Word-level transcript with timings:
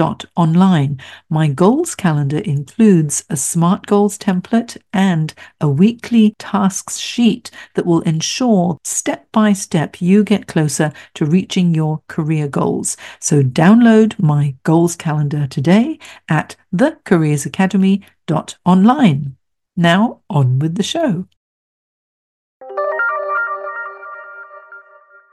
online. 0.00 0.98
My 1.28 1.48
goals 1.48 1.94
calendar 1.94 2.38
includes 2.38 3.26
a 3.30 3.36
SMART 3.36 3.86
goals 3.86 4.18
template 4.18 4.76
and 4.92 5.32
a 5.60 5.68
weekly 5.68 6.34
tasks 6.38 6.98
sheet 6.98 7.50
that 7.74 7.86
will 7.86 8.00
ensure 8.02 8.78
step 8.84 9.26
by 9.32 9.52
step 9.52 10.00
you 10.00 10.22
get 10.24 10.46
closer 10.46 10.92
to 11.14 11.26
reaching 11.26 11.74
your 11.74 12.02
career 12.08 12.48
goals. 12.48 12.96
So 13.20 13.42
download 13.42 14.18
my 14.18 14.54
goals 14.62 14.96
calendar 14.96 15.46
today 15.46 15.98
at 16.28 16.56
thecareersacademy.online. 16.74 19.36
Now 19.76 20.20
on 20.30 20.58
with 20.58 20.76
the 20.76 20.82
show. 20.82 21.26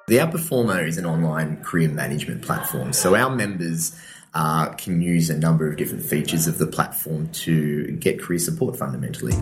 The 0.05 0.18
Outperformer 0.18 0.85
is 0.85 0.98
an 0.98 1.05
online 1.05 1.63
career 1.63 1.88
management 1.88 2.41
platform. 2.41 2.91
So 2.91 3.16
our 3.16 3.34
members 3.34 3.98
uh, 4.33 4.69
can 4.69 5.01
use 5.01 5.29
a 5.29 5.37
number 5.37 5.69
of 5.69 5.77
different 5.77 6.03
features 6.03 6.47
of 6.47 6.57
the 6.57 6.67
platform 6.67 7.29
to 7.29 7.91
get 7.97 8.21
career 8.21 8.39
support 8.39 8.77
fundamentally. 8.77 9.33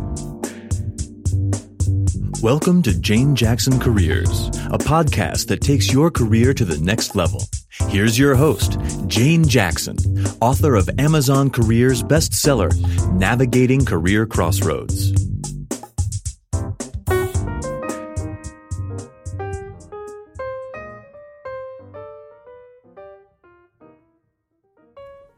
Welcome 2.41 2.81
to 2.83 2.99
Jane 2.99 3.35
Jackson 3.35 3.79
Careers, 3.79 4.47
a 4.47 4.79
podcast 4.79 5.47
that 5.47 5.61
takes 5.61 5.93
your 5.93 6.09
career 6.09 6.55
to 6.55 6.65
the 6.65 6.79
next 6.79 7.15
level. 7.15 7.43
Here's 7.87 8.17
your 8.17 8.33
host, 8.35 8.79
Jane 9.05 9.47
Jackson, 9.47 9.95
author 10.41 10.75
of 10.75 10.89
Amazon 10.97 11.51
Careers 11.51 12.01
bestseller, 12.01 12.71
Navigating 13.13 13.85
Career 13.85 14.25
Crossroads. 14.25 15.20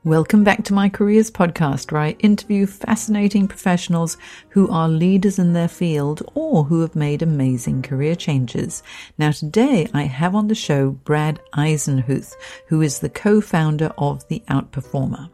Welcome 0.06 0.44
back 0.44 0.66
to 0.66 0.74
my 0.74 0.90
Careers 0.90 1.32
podcast, 1.32 1.94
where 1.94 2.02
I 2.02 2.18
interview 2.20 2.66
fascinating 2.66 3.48
professionals 3.48 4.18
who 4.50 4.70
are 4.70 4.90
leaders 4.90 5.40
in 5.40 5.54
their 5.54 5.70
field 5.70 6.22
or 6.34 6.66
who 6.66 6.82
have 6.82 6.94
made 6.94 7.22
amazing 7.22 7.84
career 7.84 8.14
changes. 8.14 8.84
Now, 9.18 9.32
today 9.32 9.88
I 9.94 10.02
have 10.04 10.36
on 10.36 10.50
the 10.50 10.56
show 10.56 10.90
Brad 10.90 11.40
Eisenhuth, 11.54 12.34
who 12.68 12.82
is 12.82 13.00
the 13.00 13.08
co-founder 13.08 13.94
of 13.98 14.28
The 14.28 14.44
Outperformer. 14.50 15.30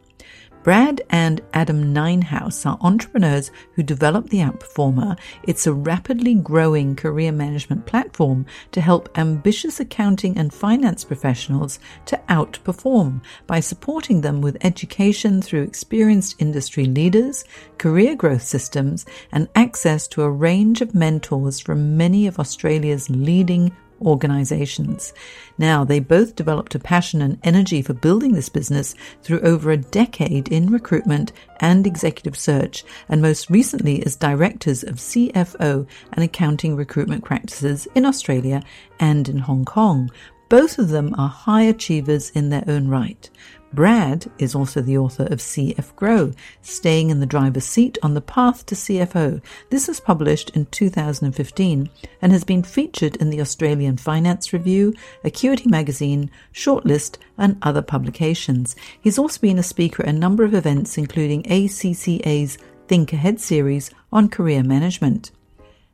Brad 0.69 1.01
and 1.09 1.41
Adam 1.51 1.93
Ninehouse 1.93 2.63
are 2.63 2.77
entrepreneurs 2.81 3.49
who 3.73 3.81
developed 3.81 4.29
the 4.29 4.37
Outperformer. 4.37 5.17
It's 5.41 5.65
a 5.65 5.73
rapidly 5.73 6.35
growing 6.35 6.95
career 6.95 7.31
management 7.31 7.87
platform 7.87 8.45
to 8.73 8.79
help 8.79 9.09
ambitious 9.17 9.79
accounting 9.79 10.37
and 10.37 10.53
finance 10.53 11.03
professionals 11.03 11.79
to 12.05 12.21
outperform 12.29 13.21
by 13.47 13.61
supporting 13.61 14.21
them 14.21 14.41
with 14.41 14.63
education 14.63 15.41
through 15.41 15.63
experienced 15.63 16.35
industry 16.37 16.85
leaders, 16.85 17.45
career 17.79 18.15
growth 18.15 18.43
systems, 18.43 19.07
and 19.31 19.49
access 19.55 20.07
to 20.09 20.21
a 20.21 20.29
range 20.29 20.81
of 20.81 20.93
mentors 20.93 21.59
from 21.59 21.97
many 21.97 22.27
of 22.27 22.39
Australia's 22.39 23.09
leading 23.09 23.75
organizations. 24.01 25.13
Now, 25.57 25.83
they 25.83 25.99
both 25.99 26.35
developed 26.35 26.75
a 26.75 26.79
passion 26.79 27.21
and 27.21 27.39
energy 27.43 27.81
for 27.81 27.93
building 27.93 28.33
this 28.33 28.49
business 28.49 28.95
through 29.21 29.41
over 29.41 29.71
a 29.71 29.77
decade 29.77 30.47
in 30.47 30.71
recruitment 30.71 31.31
and 31.59 31.85
executive 31.85 32.37
search, 32.37 32.83
and 33.07 33.21
most 33.21 33.49
recently 33.49 34.05
as 34.05 34.15
directors 34.15 34.83
of 34.83 34.95
CFO 34.95 35.87
and 36.13 36.23
accounting 36.23 36.75
recruitment 36.75 37.23
practices 37.23 37.87
in 37.95 38.05
Australia 38.05 38.63
and 38.99 39.27
in 39.27 39.39
Hong 39.39 39.65
Kong. 39.65 40.09
Both 40.49 40.79
of 40.79 40.89
them 40.89 41.13
are 41.15 41.29
high 41.29 41.61
achievers 41.61 42.31
in 42.31 42.49
their 42.49 42.63
own 42.67 42.87
right. 42.87 43.29
Brad 43.71 44.31
is 44.39 44.55
also 44.55 44.81
the 44.81 44.97
author 44.97 45.23
of 45.23 45.39
CF 45.39 45.95
Grow, 45.95 46.31
Staying 46.61 47.11
in 47.11 47.19
the 47.19 47.25
Driver's 47.25 47.65
Seat 47.65 47.97
on 48.01 48.15
the 48.15 48.21
Path 48.21 48.65
to 48.67 48.75
CFO. 48.75 49.41
This 49.69 49.87
was 49.87 49.99
published 49.99 50.49
in 50.51 50.65
2015 50.67 51.89
and 52.21 52.31
has 52.31 52.43
been 52.43 52.63
featured 52.63 53.15
in 53.17 53.29
the 53.29 53.41
Australian 53.41 53.97
Finance 53.97 54.53
Review, 54.53 54.93
Acuity 55.23 55.69
Magazine, 55.69 56.31
Shortlist, 56.51 57.17
and 57.37 57.57
other 57.61 57.83
publications. 57.83 58.75
He's 58.99 59.19
also 59.19 59.39
been 59.39 59.59
a 59.59 59.63
speaker 59.63 60.03
at 60.03 60.09
a 60.09 60.13
number 60.13 60.43
of 60.43 60.55
events, 60.55 60.97
including 60.97 61.43
ACCA's 61.43 62.57
Think 62.87 63.13
Ahead 63.13 63.39
series 63.39 63.91
on 64.11 64.29
career 64.29 64.63
management. 64.63 65.31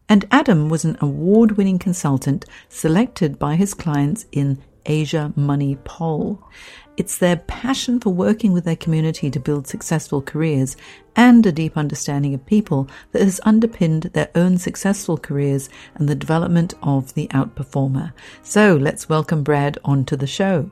And 0.07 0.25
Adam 0.31 0.69
was 0.69 0.86
an 0.86 0.97
award 1.02 1.53
winning 1.53 1.80
consultant 1.80 2.46
selected 2.69 3.38
by 3.38 3.56
his 3.56 3.74
clients 3.74 4.25
in 4.31 4.62
Asiamoney 4.86 5.84
Poll. 5.84 6.42
It's 6.97 7.17
their 7.17 7.35
passion 7.35 8.00
for 8.00 8.11
working 8.11 8.53
with 8.53 8.63
their 8.63 8.78
community 8.78 9.29
to 9.29 9.39
build 9.39 9.67
successful 9.67 10.22
careers 10.22 10.78
and 11.13 11.45
a 11.45 11.51
deep 11.51 11.78
understanding 11.78 12.33
of 12.33 12.45
people 12.45 12.88
that 13.11 13.22
has 13.22 13.41
underpinned 13.44 14.03
their 14.13 14.29
own 14.33 14.57
successful 14.57 15.17
careers 15.17 15.69
and 15.95 16.07
the 16.07 16.16
development 16.16 16.73
of 16.81 17.13
the 17.13 17.28
outperformer. 17.29 18.13
So 18.44 18.78
let's 18.78 19.09
welcome 19.09 19.44
Brad 19.44 19.78
onto 19.83 20.16
the 20.16 20.28
show. 20.28 20.72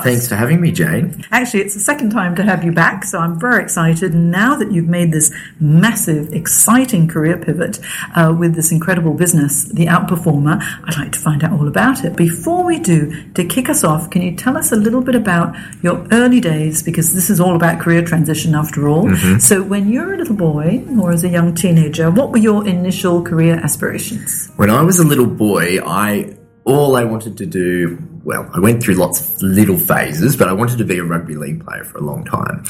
Thanks 0.00 0.28
for 0.28 0.34
having 0.34 0.60
me, 0.60 0.72
Jane. 0.72 1.24
Actually, 1.30 1.60
it's 1.60 1.74
the 1.74 1.80
second 1.80 2.10
time 2.10 2.34
to 2.34 2.42
have 2.42 2.64
you 2.64 2.72
back, 2.72 3.04
so 3.04 3.20
I'm 3.20 3.38
very 3.38 3.62
excited. 3.62 4.12
Now 4.12 4.56
that 4.56 4.72
you've 4.72 4.88
made 4.88 5.12
this 5.12 5.32
massive, 5.60 6.32
exciting 6.32 7.06
career 7.06 7.38
pivot 7.38 7.78
uh, 8.16 8.34
with 8.36 8.56
this 8.56 8.72
incredible 8.72 9.14
business, 9.14 9.64
The 9.66 9.86
Outperformer, 9.86 10.60
I'd 10.84 10.96
like 10.96 11.12
to 11.12 11.18
find 11.20 11.44
out 11.44 11.52
all 11.52 11.68
about 11.68 12.04
it. 12.04 12.16
Before 12.16 12.64
we 12.64 12.80
do, 12.80 13.32
to 13.34 13.44
kick 13.44 13.68
us 13.68 13.84
off, 13.84 14.10
can 14.10 14.22
you 14.22 14.34
tell 14.34 14.56
us 14.56 14.72
a 14.72 14.76
little 14.76 15.00
bit 15.00 15.14
about 15.14 15.54
your 15.82 16.04
early 16.10 16.40
days? 16.40 16.82
Because 16.82 17.14
this 17.14 17.30
is 17.30 17.40
all 17.40 17.54
about 17.54 17.80
career 17.80 18.02
transition 18.02 18.56
after 18.56 18.88
all. 18.88 19.04
Mm-hmm. 19.04 19.38
So, 19.38 19.62
when 19.62 19.88
you're 19.88 20.14
a 20.14 20.16
little 20.16 20.34
boy 20.34 20.84
or 21.00 21.12
as 21.12 21.22
a 21.22 21.28
young 21.28 21.54
teenager, 21.54 22.10
what 22.10 22.32
were 22.32 22.38
your 22.38 22.66
initial 22.66 23.22
career 23.22 23.60
aspirations? 23.62 24.50
When 24.56 24.70
I 24.70 24.82
was 24.82 24.98
a 24.98 25.04
little 25.04 25.26
boy, 25.26 25.78
I 25.86 26.34
all 26.64 26.96
I 26.96 27.04
wanted 27.04 27.36
to 27.38 27.46
do, 27.46 27.98
well, 28.24 28.50
I 28.54 28.58
went 28.58 28.82
through 28.82 28.94
lots 28.94 29.20
of 29.20 29.42
little 29.42 29.78
phases, 29.78 30.36
but 30.36 30.48
I 30.48 30.52
wanted 30.52 30.78
to 30.78 30.84
be 30.84 30.98
a 30.98 31.04
rugby 31.04 31.36
league 31.36 31.64
player 31.64 31.84
for 31.84 31.98
a 31.98 32.00
long 32.00 32.24
time. 32.24 32.64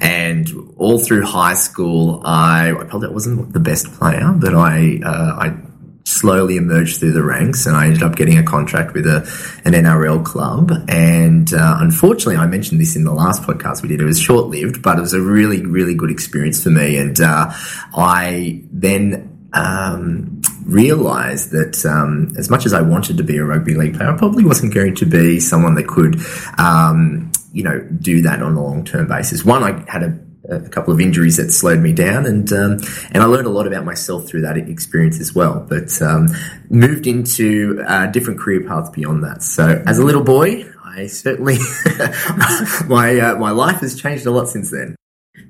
And 0.00 0.48
all 0.76 0.98
through 0.98 1.24
high 1.24 1.54
school, 1.54 2.22
I, 2.24 2.70
I 2.70 2.84
probably 2.84 3.08
wasn't 3.08 3.52
the 3.52 3.60
best 3.60 3.92
player, 3.92 4.32
but 4.36 4.54
I, 4.54 5.00
uh, 5.04 5.36
I 5.38 5.56
slowly 6.04 6.56
emerged 6.56 6.98
through 6.98 7.12
the 7.12 7.22
ranks 7.22 7.66
and 7.66 7.76
I 7.76 7.86
ended 7.86 8.02
up 8.02 8.16
getting 8.16 8.38
a 8.38 8.42
contract 8.42 8.94
with 8.94 9.06
a, 9.06 9.18
an 9.64 9.72
NRL 9.72 10.24
club. 10.24 10.72
And 10.88 11.52
uh, 11.52 11.78
unfortunately, 11.80 12.36
I 12.36 12.46
mentioned 12.46 12.80
this 12.80 12.94
in 12.94 13.04
the 13.04 13.12
last 13.12 13.42
podcast 13.42 13.82
we 13.82 13.88
did. 13.88 14.00
It 14.00 14.04
was 14.04 14.20
short 14.20 14.46
lived, 14.46 14.82
but 14.82 14.98
it 14.98 15.00
was 15.00 15.12
a 15.12 15.20
really, 15.20 15.64
really 15.64 15.94
good 15.94 16.10
experience 16.10 16.62
for 16.62 16.70
me. 16.70 16.98
And 16.98 17.20
uh, 17.20 17.50
I 17.96 18.62
then 18.70 19.48
um, 19.52 20.39
realised 20.70 21.50
that 21.50 21.84
um, 21.86 22.32
as 22.36 22.50
much 22.50 22.66
as 22.66 22.72
I 22.72 22.80
wanted 22.80 23.16
to 23.18 23.22
be 23.22 23.36
a 23.36 23.44
rugby 23.44 23.74
league 23.74 23.96
player, 23.96 24.10
I 24.10 24.16
probably 24.16 24.44
wasn't 24.44 24.74
going 24.74 24.94
to 24.96 25.06
be 25.06 25.40
someone 25.40 25.74
that 25.74 25.86
could, 25.86 26.20
um, 26.58 27.30
you 27.52 27.62
know, 27.62 27.80
do 28.00 28.22
that 28.22 28.42
on 28.42 28.54
a 28.54 28.62
long 28.62 28.84
term 28.84 29.08
basis. 29.08 29.44
One, 29.44 29.62
I 29.62 29.90
had 29.90 30.02
a 30.02 30.18
a 30.48 30.68
couple 30.68 30.92
of 30.92 31.00
injuries 31.00 31.36
that 31.36 31.52
slowed 31.52 31.78
me 31.78 31.92
down, 31.92 32.26
and 32.26 32.52
um, 32.52 32.72
and 33.12 33.22
I 33.22 33.26
learned 33.26 33.46
a 33.46 33.50
lot 33.50 33.66
about 33.66 33.84
myself 33.84 34.26
through 34.26 34.40
that 34.42 34.56
experience 34.56 35.20
as 35.20 35.34
well. 35.34 35.64
But 35.68 36.00
um, 36.02 36.28
moved 36.68 37.06
into 37.06 37.76
different 38.10 38.40
career 38.40 38.66
paths 38.66 38.90
beyond 38.90 39.22
that. 39.22 39.42
So 39.42 39.82
as 39.86 39.98
a 39.98 40.04
little 40.04 40.24
boy, 40.24 40.64
I 40.84 41.06
certainly 41.06 41.58
my 42.88 43.18
uh, 43.20 43.36
my 43.36 43.50
life 43.50 43.80
has 43.80 44.00
changed 44.00 44.26
a 44.26 44.30
lot 44.30 44.48
since 44.48 44.70
then. 44.70 44.96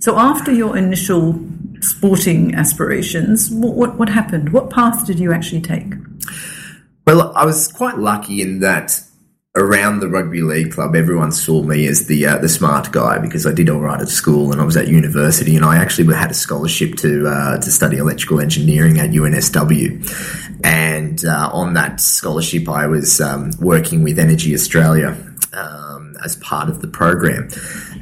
So 0.01 0.19
after 0.19 0.53
your 0.53 0.77
initial 0.77 1.39
sporting 1.81 2.55
aspirations, 2.55 3.51
what, 3.51 3.75
what, 3.75 3.99
what 3.99 4.09
happened? 4.09 4.53
What 4.53 4.71
path 4.71 5.07
did 5.07 5.19
you 5.19 5.33
actually 5.33 5.61
take? 5.61 5.93
Well, 7.07 7.33
I 7.37 7.45
was 7.45 7.69
quite 7.69 7.99
lucky 7.99 8.41
in 8.41 8.61
that 8.61 9.01
around 9.57 10.01
the 10.01 10.09
rugby 10.09 10.43
league 10.43 10.73
club, 10.73 10.95
everyone 10.95 11.33
saw 11.33 11.63
me 11.63 11.87
as 11.87 12.07
the 12.07 12.25
uh, 12.25 12.39
the 12.39 12.49
smart 12.49 12.93
guy 12.93 13.19
because 13.19 13.47
I 13.47 13.53
did 13.53 13.69
all 13.69 13.81
right 13.81 14.01
at 14.01 14.09
school 14.09 14.53
and 14.53 14.61
I 14.61 14.65
was 14.65 14.77
at 14.77 14.89
university 14.89 15.57
and 15.57 15.65
I 15.65 15.77
actually 15.77 16.15
had 16.15 16.31
a 16.31 16.35
scholarship 16.35 16.97
to 16.99 17.27
uh, 17.27 17.59
to 17.59 17.71
study 17.71 17.97
electrical 17.97 18.41
engineering 18.41 19.01
at 19.01 19.11
UNSW. 19.11 20.61
And 20.65 21.25
uh, 21.25 21.51
on 21.53 21.75
that 21.75 22.01
scholarship, 22.01 22.69
I 22.69 22.87
was 22.87 23.21
um, 23.21 23.53
working 23.61 24.05
with 24.05 24.19
Energy 24.19 24.55
Australia 24.55 25.17
um, 25.53 26.17
as 26.25 26.37
part 26.37 26.69
of 26.69 26.81
the 26.81 26.89
program. 26.89 27.51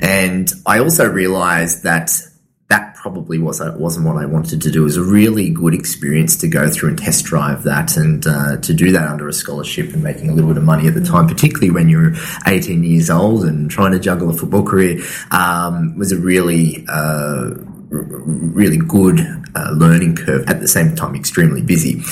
And 0.00 0.50
I 0.66 0.78
also 0.78 1.08
realised 1.08 1.82
that 1.82 2.10
that 2.68 2.94
probably 2.94 3.38
was 3.38 3.62
wasn't 3.76 4.06
what 4.06 4.16
I 4.16 4.26
wanted 4.26 4.60
to 4.62 4.70
do. 4.70 4.82
It 4.82 4.84
was 4.84 4.96
a 4.98 5.02
really 5.02 5.48
good 5.48 5.72
experience 5.72 6.36
to 6.38 6.48
go 6.48 6.68
through 6.68 6.90
and 6.90 6.98
test 6.98 7.24
drive 7.24 7.62
that, 7.62 7.96
and 7.96 8.26
uh, 8.26 8.58
to 8.58 8.74
do 8.74 8.92
that 8.92 9.08
under 9.08 9.26
a 9.26 9.32
scholarship 9.32 9.94
and 9.94 10.02
making 10.02 10.28
a 10.28 10.34
little 10.34 10.50
bit 10.50 10.58
of 10.58 10.64
money 10.64 10.86
at 10.86 10.94
the 10.94 11.04
time, 11.04 11.26
particularly 11.26 11.70
when 11.70 11.88
you're 11.88 12.12
18 12.46 12.84
years 12.84 13.08
old 13.08 13.44
and 13.44 13.70
trying 13.70 13.92
to 13.92 13.98
juggle 13.98 14.28
a 14.28 14.34
football 14.34 14.62
career, 14.62 15.02
um, 15.30 15.96
was 15.96 16.12
a 16.12 16.18
really 16.18 16.84
uh, 16.88 17.52
really 17.88 18.76
good 18.76 19.20
uh, 19.54 19.70
learning 19.70 20.16
curve. 20.16 20.46
At 20.46 20.60
the 20.60 20.68
same 20.68 20.94
time, 20.94 21.14
extremely 21.14 21.62
busy. 21.62 22.02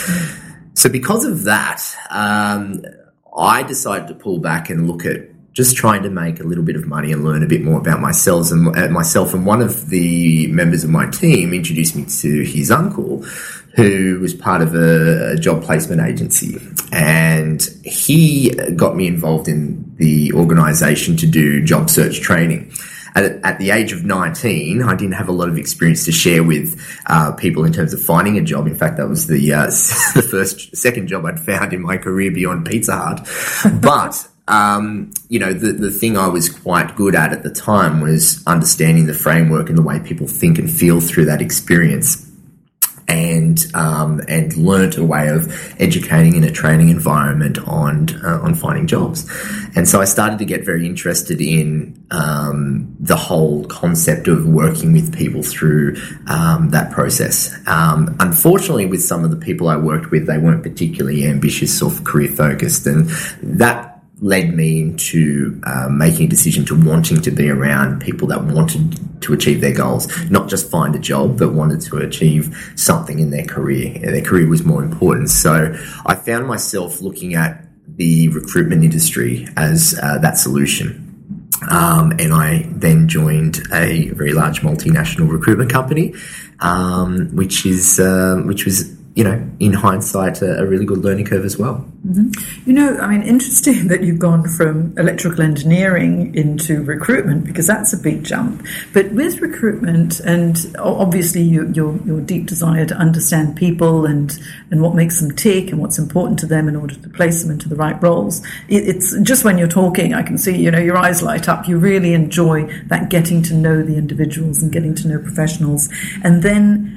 So 0.73 0.89
because 0.89 1.27
of 1.27 1.45
that, 1.45 1.83
um, 2.09 2.83
I 3.37 3.63
decided 3.63 4.09
to 4.09 4.15
pull 4.15 4.39
back 4.39 4.71
and 4.71 4.89
look 4.89 5.05
at 5.05 5.36
just 5.57 5.75
trying 5.75 6.03
to 6.03 6.11
make 6.11 6.39
a 6.39 6.43
little 6.43 6.63
bit 6.63 6.77
of 6.77 6.87
money 6.87 7.11
and 7.13 7.25
learn 7.25 7.43
a 7.43 7.47
bit 7.47 7.63
more 7.63 7.81
about 7.81 7.99
myself 7.99 8.53
and 8.53 8.77
uh, 8.77 8.89
myself. 8.89 9.33
And 9.33 9.47
one 9.47 9.63
of 9.63 9.89
the 9.89 10.49
members 10.49 10.85
of 10.85 10.91
my 10.91 11.09
team 11.09 11.55
introduced 11.55 11.97
me 11.97 12.05
to 12.05 12.43
his 12.43 12.71
uncle, 12.71 13.23
who 13.75 14.19
was 14.21 14.35
part 14.35 14.61
of 14.61 14.75
a, 14.75 15.33
a 15.33 15.37
job 15.37 15.63
placement 15.63 16.03
agency, 16.03 16.59
and 16.93 17.63
he 17.85 18.51
got 18.77 18.97
me 18.97 19.07
involved 19.07 19.49
in 19.49 19.97
the 19.97 20.31
organisation 20.35 21.17
to 21.17 21.27
do 21.27 21.65
job 21.65 21.89
search 21.89 22.21
training. 22.21 22.71
At, 23.15 23.59
the 23.59 23.71
age 23.71 23.95
of 23.95 24.05
19, 24.05 24.83
I 24.83 24.95
didn't 24.95 25.15
have 25.15 25.31
a 25.31 25.33
lot 25.33 25.49
of 25.49 25.57
experience 25.57 26.05
to 26.05 26.13
share 26.13 26.45
with 26.45 26.79
uh, 27.07 27.33
people 27.33 27.65
in 27.65 27.73
terms 27.73 27.95
of 27.95 28.03
finding 28.03 28.37
a 28.37 28.43
job. 28.43 28.67
In 28.67 28.75
fact, 28.75 28.99
that 28.99 29.09
was 29.09 29.27
the 29.27 29.55
uh, 29.55 29.65
the 30.15 30.27
first, 30.31 30.77
second 30.77 31.07
job 31.07 31.25
I'd 31.25 31.41
found 31.41 31.73
in 31.73 31.81
my 31.81 31.97
career 31.97 32.31
beyond 32.31 32.67
Pizza 32.67 32.95
Hut. 32.95 33.27
But 33.81 34.29
um, 34.49 35.13
you 35.29 35.39
know, 35.39 35.53
the, 35.53 35.73
the 35.73 35.91
thing 35.91 36.17
I 36.17 36.29
was 36.29 36.49
quite 36.49 36.97
good 36.97 37.15
at 37.15 37.33
at 37.33 37.43
the 37.43 37.51
time 37.51 38.01
was 38.01 38.43
understanding 38.47 39.07
the 39.07 39.15
framework 39.15 39.69
and 39.69 39.77
the 39.77 39.83
way 39.83 40.01
people 40.01 40.27
think 40.27 40.59
and 40.59 40.71
feel 40.71 41.01
through 41.01 41.27
that 41.27 41.41
experience. 41.41 42.23
And 43.09 43.65
um, 43.73 44.21
and 44.27 44.57
learnt 44.57 44.97
a 44.97 45.05
way 45.05 45.29
of 45.29 45.47
educating 45.81 46.35
in 46.35 46.43
a 46.43 46.51
training 46.51 46.89
environment 46.89 47.57
on 47.59 48.09
uh, 48.25 48.41
on 48.43 48.57
finding 48.57 48.89
jobs, 48.89 49.31
and 49.77 49.87
so 49.87 50.01
I 50.01 50.07
started 50.07 50.41
to 50.41 50.45
get 50.45 50.65
very 50.65 50.85
interested 50.85 51.41
in 51.41 52.05
um, 52.11 52.97
the 52.99 53.15
whole 53.15 53.65
concept 53.67 54.27
of 54.27 54.45
working 54.49 54.93
with 54.93 55.17
people 55.17 55.45
through 55.45 55.95
um, 56.27 56.71
that 56.71 56.91
process. 56.91 57.55
Um, 57.69 58.17
unfortunately, 58.19 58.87
with 58.87 59.05
some 59.05 59.23
of 59.23 59.31
the 59.31 59.37
people 59.37 59.69
I 59.69 59.77
worked 59.77 60.11
with, 60.11 60.27
they 60.27 60.39
weren't 60.39 60.65
particularly 60.65 61.29
ambitious 61.29 61.81
or 61.81 61.93
career 62.03 62.33
focused, 62.33 62.89
and 62.89 63.09
that 63.41 63.96
led 64.21 64.55
me 64.55 64.81
into 64.81 65.61
uh, 65.65 65.89
making 65.91 66.27
a 66.27 66.29
decision 66.29 66.65
to 66.65 66.75
wanting 66.75 67.21
to 67.21 67.31
be 67.31 67.51
around 67.51 68.01
people 68.01 68.27
that 68.29 68.43
wanted 68.45 69.21
to 69.23 69.35
achieve 69.35 69.61
their 69.61 69.75
goals, 69.75 70.09
not 70.31 70.49
just 70.49 70.71
find 70.71 70.95
a 70.95 70.99
job, 70.99 71.39
but 71.39 71.53
wanted 71.53 71.81
to 71.83 71.99
achieve 71.99 72.73
something 72.77 73.19
in 73.19 73.31
their 73.31 73.45
career. 73.45 73.99
Their 73.99 74.23
career 74.23 74.49
was 74.49 74.65
more 74.65 74.83
important. 74.83 75.29
So 75.29 75.77
I 76.07 76.15
found 76.15 76.47
myself 76.47 77.03
looking 77.03 77.35
at 77.35 77.63
the 77.87 78.29
recruitment 78.29 78.85
industry 78.85 79.49
as 79.57 79.99
uh, 80.03 80.19
that 80.19 80.39
solution. 80.39 81.03
Um, 81.71 82.13
and 82.19 82.33
I 82.33 82.67
then 82.71 83.09
joined 83.09 83.61
a 83.73 84.09
very 84.11 84.33
large 84.33 84.61
multinational 84.61 85.31
recruitment 85.31 85.71
company, 85.71 86.15
um, 86.61 87.35
which 87.35 87.65
is 87.65 87.99
uh, 87.99 88.43
which 88.45 88.65
was 88.65 88.95
you 89.17 89.25
know, 89.25 89.43
in 89.61 89.73
hindsight, 89.73 90.43
a, 90.43 90.61
a 90.61 90.67
really 90.67 90.85
good 90.85 90.99
learning 90.99 91.25
curve 91.25 91.47
as 91.47 91.57
well. 91.57 91.83
Mm-hmm. 92.07 92.69
You 92.69 92.75
know, 92.75 92.99
I 92.99 93.09
mean, 93.09 93.23
interesting 93.27 93.89
that 93.89 94.03
you've 94.03 94.19
gone 94.19 94.47
from 94.47 94.97
electrical 94.99 95.41
engineering 95.41 96.35
into 96.35 96.83
recruitment 96.83 97.47
because 97.47 97.67
that's 97.67 97.95
a 97.95 97.97
big 97.97 98.25
jump. 98.25 98.65
But 98.93 99.11
with 99.13 99.41
recruitment, 99.41 100.21
and 100.21 100.59
obviously 100.79 101.41
you, 101.41 101.73
your 101.73 101.97
your 102.05 102.21
deep 102.21 102.47
desire 102.47 102.85
to 102.85 102.95
understand 102.95 103.57
people 103.57 104.05
and 104.05 104.39
and 104.71 104.83
what 104.83 104.95
makes 104.95 105.19
them 105.19 105.35
tick 105.35 105.71
and 105.71 105.81
what's 105.81 105.99
important 105.99 106.39
to 106.41 106.47
them 106.47 106.69
in 106.69 106.77
order 106.77 106.95
to 106.95 107.09
place 107.09 107.43
them 107.43 107.51
into 107.51 107.71
the 107.71 107.77
right 107.77 108.01
roles, 108.03 108.45
it, 108.69 108.87
it's 108.87 109.19
just 109.23 109.45
when 109.45 109.57
you're 109.57 109.67
talking, 109.67 110.13
I 110.13 110.23
can 110.23 110.37
see 110.37 110.55
you 110.55 110.71
know 110.71 110.79
your 110.79 110.99
eyes 110.99 111.23
light 111.23 111.49
up. 111.49 111.67
You 111.67 111.79
really 111.79 112.13
enjoy 112.13 112.67
that 112.89 113.09
getting 113.09 113.43
to 113.45 113.55
know 113.55 113.83
the 113.83 113.97
individuals 113.97 114.63
and 114.63 114.71
getting 114.71 114.95
to 114.97 115.09
know 115.09 115.19
professionals, 115.19 115.89
and 116.23 116.43
then 116.43 116.96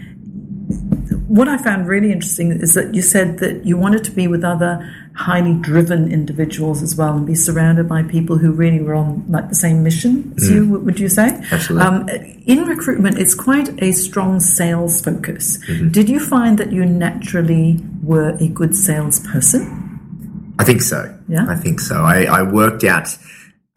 what 1.29 1.47
I 1.47 1.57
found 1.59 1.87
really 1.87 2.11
interesting 2.11 2.51
is 2.51 2.73
that 2.73 2.95
you 2.95 3.03
said 3.03 3.37
that 3.37 3.63
you 3.63 3.77
wanted 3.77 4.03
to 4.05 4.11
be 4.11 4.27
with 4.27 4.43
other 4.43 4.91
highly 5.15 5.53
driven 5.53 6.11
individuals 6.11 6.81
as 6.81 6.95
well 6.95 7.15
and 7.15 7.25
be 7.27 7.35
surrounded 7.35 7.87
by 7.87 8.01
people 8.01 8.39
who 8.39 8.51
really 8.51 8.81
were 8.81 8.95
on 8.95 9.23
like 9.29 9.47
the 9.47 9.55
same 9.55 9.83
mission 9.83 10.33
as 10.37 10.49
mm. 10.49 10.55
you, 10.55 10.79
would 10.79 10.99
you 10.99 11.07
say? 11.07 11.39
Absolutely. 11.51 11.87
Um, 11.87 12.09
in 12.47 12.65
recruitment, 12.65 13.19
it's 13.19 13.35
quite 13.35 13.79
a 13.79 13.91
strong 13.91 14.39
sales 14.39 15.01
focus. 15.01 15.59
Mm-hmm. 15.67 15.89
Did 15.89 16.09
you 16.09 16.19
find 16.19 16.57
that 16.57 16.71
you 16.71 16.83
naturally 16.83 17.79
were 18.01 18.29
a 18.39 18.47
good 18.47 18.75
salesperson? 18.75 20.55
I 20.57 20.63
think 20.63 20.81
so. 20.81 21.15
Yeah. 21.27 21.45
I 21.47 21.55
think 21.55 21.79
so. 21.79 22.01
I, 22.01 22.23
I 22.23 22.41
worked 22.41 22.83
out 22.83 23.15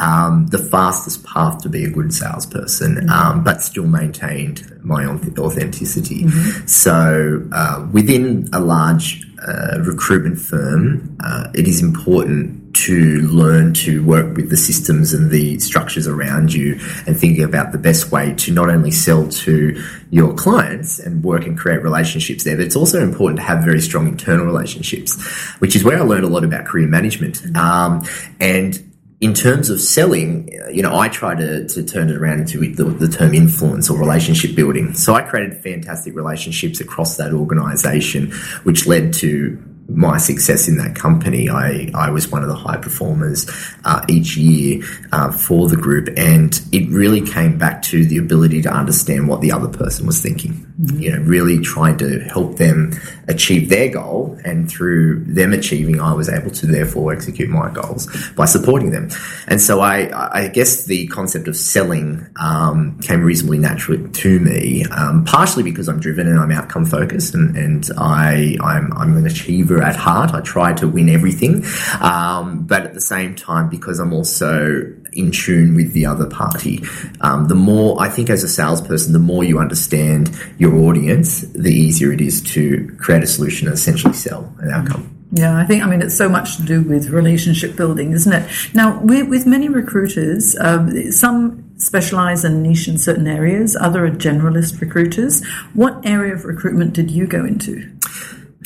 um, 0.03 0.49
the 0.49 0.59
fastest 0.59 1.25
path 1.25 1.63
to 1.63 1.69
be 1.69 1.85
a 1.85 1.91
good 1.91 2.13
salesperson, 2.13 2.97
mm-hmm. 2.97 3.09
um, 3.09 3.45
but 3.45 3.63
still 3.63 3.87
maintained 3.87 4.69
my 4.83 5.07
authenticity. 5.07 6.25
Mm-hmm. 6.25 6.67
So, 6.67 7.49
uh, 7.53 7.87
within 7.93 8.49
a 8.53 8.59
large 8.59 9.25
uh, 9.47 9.79
recruitment 9.81 10.41
firm, 10.41 11.17
uh, 11.23 11.51
it 11.55 11.69
is 11.69 11.81
important 11.81 12.75
to 12.75 13.21
learn 13.29 13.75
to 13.75 14.05
work 14.05 14.35
with 14.35 14.51
the 14.51 14.57
systems 14.57 15.13
and 15.13 15.31
the 15.31 15.59
structures 15.61 16.09
around 16.09 16.53
you 16.53 16.73
and 17.07 17.17
thinking 17.17 17.45
about 17.45 17.71
the 17.71 17.79
best 17.79 18.11
way 18.11 18.33
to 18.35 18.53
not 18.53 18.71
only 18.71 18.91
sell 18.91 19.29
to 19.29 19.81
your 20.11 20.35
clients 20.35 20.99
and 20.99 21.23
work 21.23 21.47
and 21.47 21.57
create 21.57 21.83
relationships 21.83 22.45
there, 22.45 22.57
but 22.57 22.65
it's 22.65 22.75
also 22.75 23.01
important 23.01 23.39
to 23.39 23.45
have 23.45 23.63
very 23.63 23.81
strong 23.81 24.09
internal 24.09 24.47
relationships, 24.47 25.21
which 25.61 25.77
is 25.77 25.85
where 25.85 25.99
I 25.99 26.03
learned 26.03 26.25
a 26.25 26.29
lot 26.29 26.45
about 26.45 26.65
career 26.65 26.89
management. 26.89 27.37
Mm-hmm. 27.37 27.57
Um, 27.57 28.07
and 28.41 28.92
in 29.23 29.35
terms 29.35 29.71
of 29.71 29.81
selling, 29.81 30.51
uh, 30.61 30.69
you 30.69 30.83
know, 30.83 30.99
I 30.99 31.09
try 31.09 31.37
to, 31.37 31.67
to 31.69 31.83
turn 31.85 32.11
it 32.11 32.17
around 32.17 32.41
into 32.41 32.59
the, 32.75 32.83
the, 32.83 33.07
term 33.07 33.35
influence 33.35 33.89
or 33.89 33.97
relationship 33.97 34.57
building. 34.57 34.95
So 34.95 35.15
I 35.15 35.23
created 35.23 35.63
fantastic 35.63 36.17
relationships 36.17 36.81
across 36.81 37.19
that 37.19 37.33
organization, 37.33 38.33
which 38.65 38.85
led 38.89 39.13
to 39.15 39.63
my 39.89 40.19
success 40.19 40.69
in 40.69 40.77
that 40.79 40.95
company, 40.95 41.49
I, 41.49 41.91
I 41.95 42.11
was 42.11 42.29
one 42.29 42.43
of 42.43 42.49
the 42.49 42.55
high 42.55 42.77
performers 42.77 43.51
uh, 43.85 44.05
each 44.09 44.37
year 44.37 44.83
uh, 45.13 45.33
for 45.33 45.69
the 45.69 45.77
group. 45.77 46.09
And 46.17 46.59
it 46.73 46.89
really 46.91 47.21
came 47.21 47.59
back 47.59 47.83
to 47.83 48.05
the 48.05 48.19
ability 48.19 48.63
to 48.63 48.71
understand 48.71 49.29
what 49.29 49.41
the 49.41 49.53
other 49.53 49.69
person 49.69 50.07
was 50.07 50.21
thinking. 50.21 50.53
Mm-hmm. 50.53 50.99
You 50.99 51.13
know, 51.13 51.23
really 51.23 51.59
trying 51.61 51.99
to 51.99 52.21
help 52.21 52.57
them 52.57 52.93
achieve 53.29 53.69
their 53.69 53.89
goal. 53.89 54.39
And 54.45 54.71
through 54.71 55.25
them 55.25 55.53
achieving, 55.53 56.01
I 56.01 56.13
was 56.15 56.29
able 56.29 56.51
to 56.51 56.67
therefore 56.67 57.13
execute 57.13 57.49
my 57.49 57.71
goals 57.71 58.09
by 58.37 58.47
supporting 58.47 58.91
them. 58.91 59.11
And 59.49 59.61
so 59.61 59.81
I, 59.81 60.11
I 60.33 60.49
guess 60.49 60.85
the 60.85 61.07
concept 61.09 61.49
of 61.49 61.57
selling 61.57 62.27
um, 62.41 62.99
came 63.01 63.23
reasonably 63.23 63.59
naturally 63.59 64.09
to 64.09 64.41
me, 64.41 64.85
um, 64.87 65.25
partially 65.25 65.63
because 65.63 65.89
I'm 65.89 66.01
driven 66.01 66.27
and 66.27 66.39
I'm 66.39 66.53
outcome 66.53 66.87
focused 66.87 67.35
and, 67.35 67.57
and 67.57 67.89
I, 67.99 68.57
I'm, 68.61 68.93
I'm 68.97 69.17
an 69.17 69.27
achiever 69.27 69.72
at 69.81 69.95
heart. 69.95 70.35
I 70.35 70.41
try 70.41 70.73
to 70.75 70.89
win 70.89 71.09
everything. 71.09 71.65
Um, 72.01 72.67
but 72.67 72.83
at 72.83 72.95
the 72.95 73.01
same 73.01 73.37
time, 73.37 73.69
because 73.69 74.01
I'm 74.01 74.13
also 74.13 74.93
in 75.13 75.31
tune 75.31 75.77
with 75.77 75.93
the 75.93 76.07
other 76.07 76.27
party, 76.27 76.83
um, 77.21 77.47
the 77.47 77.55
more, 77.55 78.01
I 78.03 78.09
think 78.09 78.29
as 78.29 78.43
a 78.43 78.49
salesperson, 78.49 79.13
the 79.13 79.19
more 79.19 79.45
you 79.45 79.59
understand 79.59 80.37
your 80.59 80.75
audience, 80.75 81.43
the 81.53 81.73
easier 81.73 82.13
it 82.13 82.21
is 82.21 82.43
to 82.55 82.95
create 82.99 83.23
a 83.23 83.27
solution 83.27 83.69
and 83.69 83.75
essentially 83.75 84.15
sell 84.15 84.53
an 84.59 84.71
outcome. 84.71 85.09
Yeah, 85.35 85.57
I 85.57 85.65
think, 85.65 85.83
I 85.83 85.87
mean, 85.87 86.03
it's 86.03 86.17
so 86.17 86.29
much 86.29 86.57
to 86.57 86.63
do 86.63 86.83
with 86.83 87.09
relationship 87.09 87.75
building, 87.75 88.13
isn't 88.13 88.33
it? 88.33 88.51
Now, 88.75 89.01
with, 89.01 89.29
with 89.29 89.47
many 89.47 89.71
recruiters, 89.71 90.55
um, 90.59 91.11
some 91.11 91.71
specialize 91.79 92.45
and 92.45 92.63
niche 92.63 92.87
in 92.87 92.99
certain 92.99 93.27
areas, 93.27 93.75
other 93.81 94.05
are 94.05 94.11
generalist 94.11 94.81
recruiters. 94.81 95.43
What 95.73 96.05
area 96.05 96.35
of 96.35 96.45
recruitment 96.45 96.93
did 96.93 97.11
you 97.11 97.27
go 97.27 97.47
into? 97.47 97.91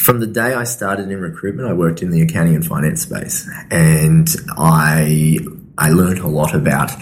From 0.07 0.21
the 0.21 0.27
day 0.29 0.55
I 0.55 0.63
started 0.63 1.11
in 1.11 1.21
recruitment, 1.21 1.69
I 1.69 1.73
worked 1.73 2.01
in 2.01 2.13
the 2.13 2.23
accounting 2.23 2.55
and 2.55 2.65
finance 2.65 3.03
space, 3.03 3.51
and 3.73 4.29
I 4.57 5.39
I 5.77 5.91
learned 5.91 6.21
a 6.21 6.29
lot 6.29 6.55
about 6.55 6.93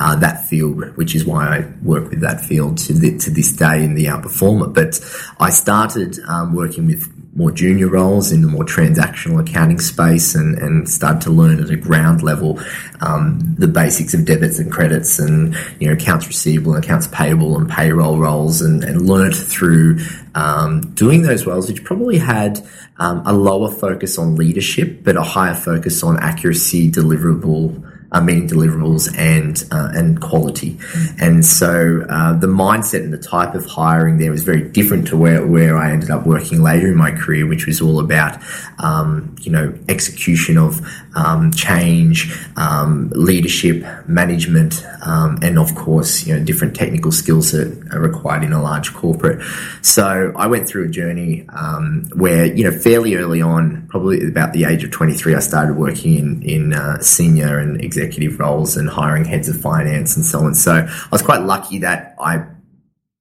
uh, 0.00 0.16
that 0.16 0.44
field, 0.48 0.96
which 0.96 1.14
is 1.14 1.24
why 1.24 1.46
I 1.46 1.72
work 1.82 2.10
with 2.10 2.20
that 2.22 2.40
field 2.40 2.78
to, 2.78 2.92
the, 2.92 3.16
to 3.18 3.30
this 3.30 3.52
day 3.52 3.82
in 3.84 3.94
the 3.94 4.06
outperformer. 4.06 4.74
But 4.74 5.00
I 5.40 5.50
started 5.50 6.18
um, 6.28 6.52
working 6.52 6.86
with 6.86 7.06
more 7.38 7.52
junior 7.52 7.86
roles 7.86 8.32
in 8.32 8.42
the 8.42 8.48
more 8.48 8.64
transactional 8.64 9.40
accounting 9.40 9.78
space 9.78 10.34
and, 10.34 10.58
and 10.58 10.88
started 10.88 11.22
to 11.22 11.30
learn 11.30 11.62
at 11.62 11.70
a 11.70 11.76
ground 11.76 12.20
level 12.20 12.60
um, 13.00 13.54
the 13.56 13.68
basics 13.68 14.12
of 14.12 14.24
debits 14.24 14.58
and 14.58 14.72
credits 14.72 15.20
and 15.20 15.56
you 15.78 15.86
know 15.86 15.92
accounts 15.92 16.26
receivable 16.26 16.74
and 16.74 16.84
accounts 16.84 17.06
payable 17.06 17.56
and 17.56 17.70
payroll 17.70 18.18
roles 18.18 18.60
and, 18.60 18.82
and 18.82 19.06
learned 19.06 19.36
through 19.36 19.98
um, 20.34 20.80
doing 20.94 21.22
those 21.22 21.46
roles 21.46 21.70
which 21.70 21.84
probably 21.84 22.18
had 22.18 22.60
um, 22.98 23.22
a 23.24 23.32
lower 23.32 23.70
focus 23.70 24.18
on 24.18 24.34
leadership 24.34 25.04
but 25.04 25.16
a 25.16 25.22
higher 25.22 25.54
focus 25.54 26.02
on 26.02 26.18
accuracy 26.18 26.90
deliverable 26.90 27.87
uh, 28.10 28.20
meeting 28.20 28.48
deliverables 28.48 29.14
and 29.18 29.64
uh, 29.70 29.90
and 29.92 30.20
quality. 30.20 30.74
Mm-hmm. 30.74 31.22
And 31.22 31.44
so 31.44 32.06
uh, 32.08 32.32
the 32.38 32.46
mindset 32.46 33.04
and 33.04 33.12
the 33.12 33.18
type 33.18 33.54
of 33.54 33.66
hiring 33.66 34.18
there 34.18 34.30
was 34.30 34.42
very 34.42 34.62
different 34.62 35.08
to 35.08 35.16
where, 35.16 35.46
where 35.46 35.76
I 35.76 35.92
ended 35.92 36.10
up 36.10 36.26
working 36.26 36.62
later 36.62 36.88
in 36.88 36.96
my 36.96 37.10
career, 37.10 37.46
which 37.46 37.66
was 37.66 37.80
all 37.80 38.00
about 38.00 38.40
um, 38.78 39.36
you 39.40 39.52
know 39.52 39.74
execution 39.88 40.56
of 40.56 40.80
um, 41.14 41.52
change, 41.52 42.34
um, 42.56 43.10
leadership, 43.10 43.84
management, 44.08 44.82
um, 45.02 45.38
and 45.42 45.58
of 45.58 45.74
course 45.74 46.26
you 46.26 46.34
know 46.34 46.42
different 46.42 46.74
technical 46.74 47.12
skills 47.12 47.52
that 47.52 47.88
are 47.92 48.00
required 48.00 48.42
in 48.42 48.52
a 48.52 48.62
large 48.62 48.94
corporate. 48.94 49.44
So 49.82 50.32
I 50.34 50.46
went 50.46 50.66
through 50.66 50.86
a 50.86 50.88
journey 50.88 51.46
um, 51.50 52.08
where 52.14 52.46
you 52.46 52.64
know 52.64 52.72
fairly 52.72 53.16
early 53.16 53.42
on, 53.42 53.86
probably 53.88 54.26
about 54.26 54.54
the 54.54 54.64
age 54.64 54.82
of 54.82 54.90
twenty 54.92 55.12
three, 55.12 55.34
I 55.34 55.40
started 55.40 55.76
working 55.76 56.14
in 56.14 56.42
in 56.42 56.72
uh, 56.72 57.00
senior 57.00 57.58
and 57.58 57.78
executive 57.78 57.97
executive 57.98 58.38
roles 58.38 58.76
and 58.76 58.88
hiring 58.88 59.24
heads 59.24 59.48
of 59.48 59.60
finance 59.60 60.16
and 60.16 60.24
so 60.24 60.40
on. 60.40 60.54
So 60.54 60.72
I 60.72 61.08
was 61.10 61.22
quite 61.22 61.42
lucky 61.42 61.78
that 61.78 62.14
I 62.20 62.44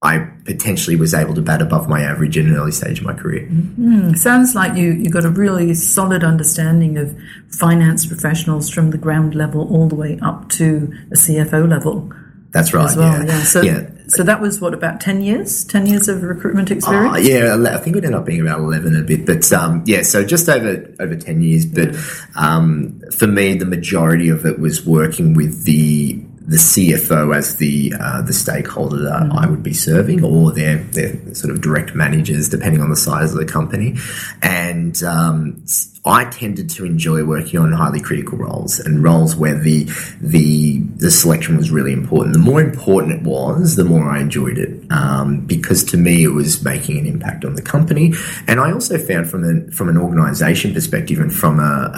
I 0.03 0.19
potentially 0.46 0.96
was 0.96 1.15
able 1.15 1.34
to 1.34 1.41
bat 1.41 1.60
above 1.60 1.89
my 1.89 2.03
average 2.03 2.38
in 2.38 2.48
an 2.48 2.55
early 2.55 2.72
stage 2.72 3.00
of 3.00 3.05
my 3.05 3.13
career. 3.13 3.48
Mm-hmm. 3.48 4.13
Sounds 4.13 4.53
like 4.53 4.77
you 4.77 4.91
you 4.91 5.10
got 5.10 5.25
a 5.25 5.29
really 5.29 5.74
solid 5.74 6.24
understanding 6.24 6.98
of 6.98 7.17
finance 7.50 8.05
professionals 8.05 8.69
from 8.69 8.91
the 8.91 8.98
ground 8.98 9.34
level 9.34 9.67
all 9.74 9.88
the 9.88 9.96
way 9.96 10.19
up 10.22 10.50
to 10.50 10.93
a 11.12 11.15
CFO 11.15 11.67
level. 11.67 12.12
That's 12.57 12.73
right. 12.73 12.97
Well. 12.97 13.23
Yeah. 13.23 13.25
yeah. 13.25 13.43
So, 13.43 13.61
yeah. 13.61 13.87
so 14.07 14.23
that 14.23 14.41
was 14.41 14.59
what 14.59 14.73
about 14.73 14.99
ten 14.99 15.21
years? 15.21 15.63
Ten 15.63 15.85
years 15.85 16.07
of 16.07 16.23
recruitment 16.23 16.71
experience? 16.71 17.17
Uh, 17.17 17.19
yeah, 17.19 17.75
I 17.75 17.77
think 17.77 17.95
it 17.95 18.03
ended 18.03 18.19
up 18.19 18.25
being 18.25 18.41
about 18.41 18.59
eleven 18.59 18.95
a 18.95 19.03
bit, 19.03 19.27
but 19.27 19.51
um, 19.53 19.83
yeah, 19.85 20.01
so 20.01 20.25
just 20.25 20.49
over 20.49 20.91
over 20.99 21.15
ten 21.15 21.41
years. 21.43 21.67
But 21.67 21.95
um, 22.35 22.99
for 23.15 23.27
me, 23.27 23.53
the 23.53 23.65
majority 23.65 24.29
of 24.29 24.43
it 24.47 24.57
was 24.57 24.83
working 24.83 25.35
with 25.35 25.65
the 25.65 26.13
the 26.47 26.57
CFO 26.57 27.35
as 27.35 27.57
the 27.57 27.93
uh, 27.99 28.23
the 28.23 28.33
stakeholder 28.33 29.03
that 29.03 29.21
mm-hmm. 29.21 29.37
I 29.37 29.47
would 29.47 29.61
be 29.61 29.73
serving, 29.73 30.23
or 30.23 30.51
their 30.51 30.77
their 30.77 31.35
sort 31.35 31.53
of 31.53 31.61
direct 31.61 31.93
managers, 31.93 32.49
depending 32.49 32.81
on 32.81 32.89
the 32.89 32.95
size 32.95 33.33
of 33.33 33.37
the 33.37 33.45
company. 33.45 33.97
And 34.41 35.01
um, 35.03 35.63
I 36.07 36.25
tended 36.25 36.69
to 36.71 36.85
enjoy 36.85 37.23
working 37.25 37.59
on 37.59 37.71
highly 37.71 37.99
critical 37.99 38.37
roles 38.37 38.79
and 38.79 39.03
roles 39.03 39.35
where 39.35 39.55
the 39.55 39.83
the 40.21 40.79
the 40.95 41.11
selection 41.11 41.57
was 41.57 41.69
really 41.69 41.93
important. 41.93 42.33
The 42.33 42.39
more 42.39 42.61
important 42.61 43.13
it 43.13 43.23
was, 43.23 43.75
the 43.75 43.83
more 43.83 44.09
I 44.09 44.19
enjoyed 44.19 44.57
it 44.57 44.89
um, 44.91 45.45
because 45.45 45.83
to 45.85 45.97
me 45.97 46.23
it 46.23 46.29
was 46.29 46.63
making 46.63 46.97
an 46.97 47.05
impact 47.05 47.45
on 47.45 47.55
the 47.55 47.61
company. 47.61 48.13
And 48.47 48.59
I 48.59 48.71
also 48.71 48.97
found 48.97 49.29
from 49.29 49.43
an 49.43 49.69
from 49.71 49.89
an 49.89 49.97
organisation 49.97 50.73
perspective 50.73 51.19
and 51.19 51.33
from 51.33 51.59
a, 51.59 51.91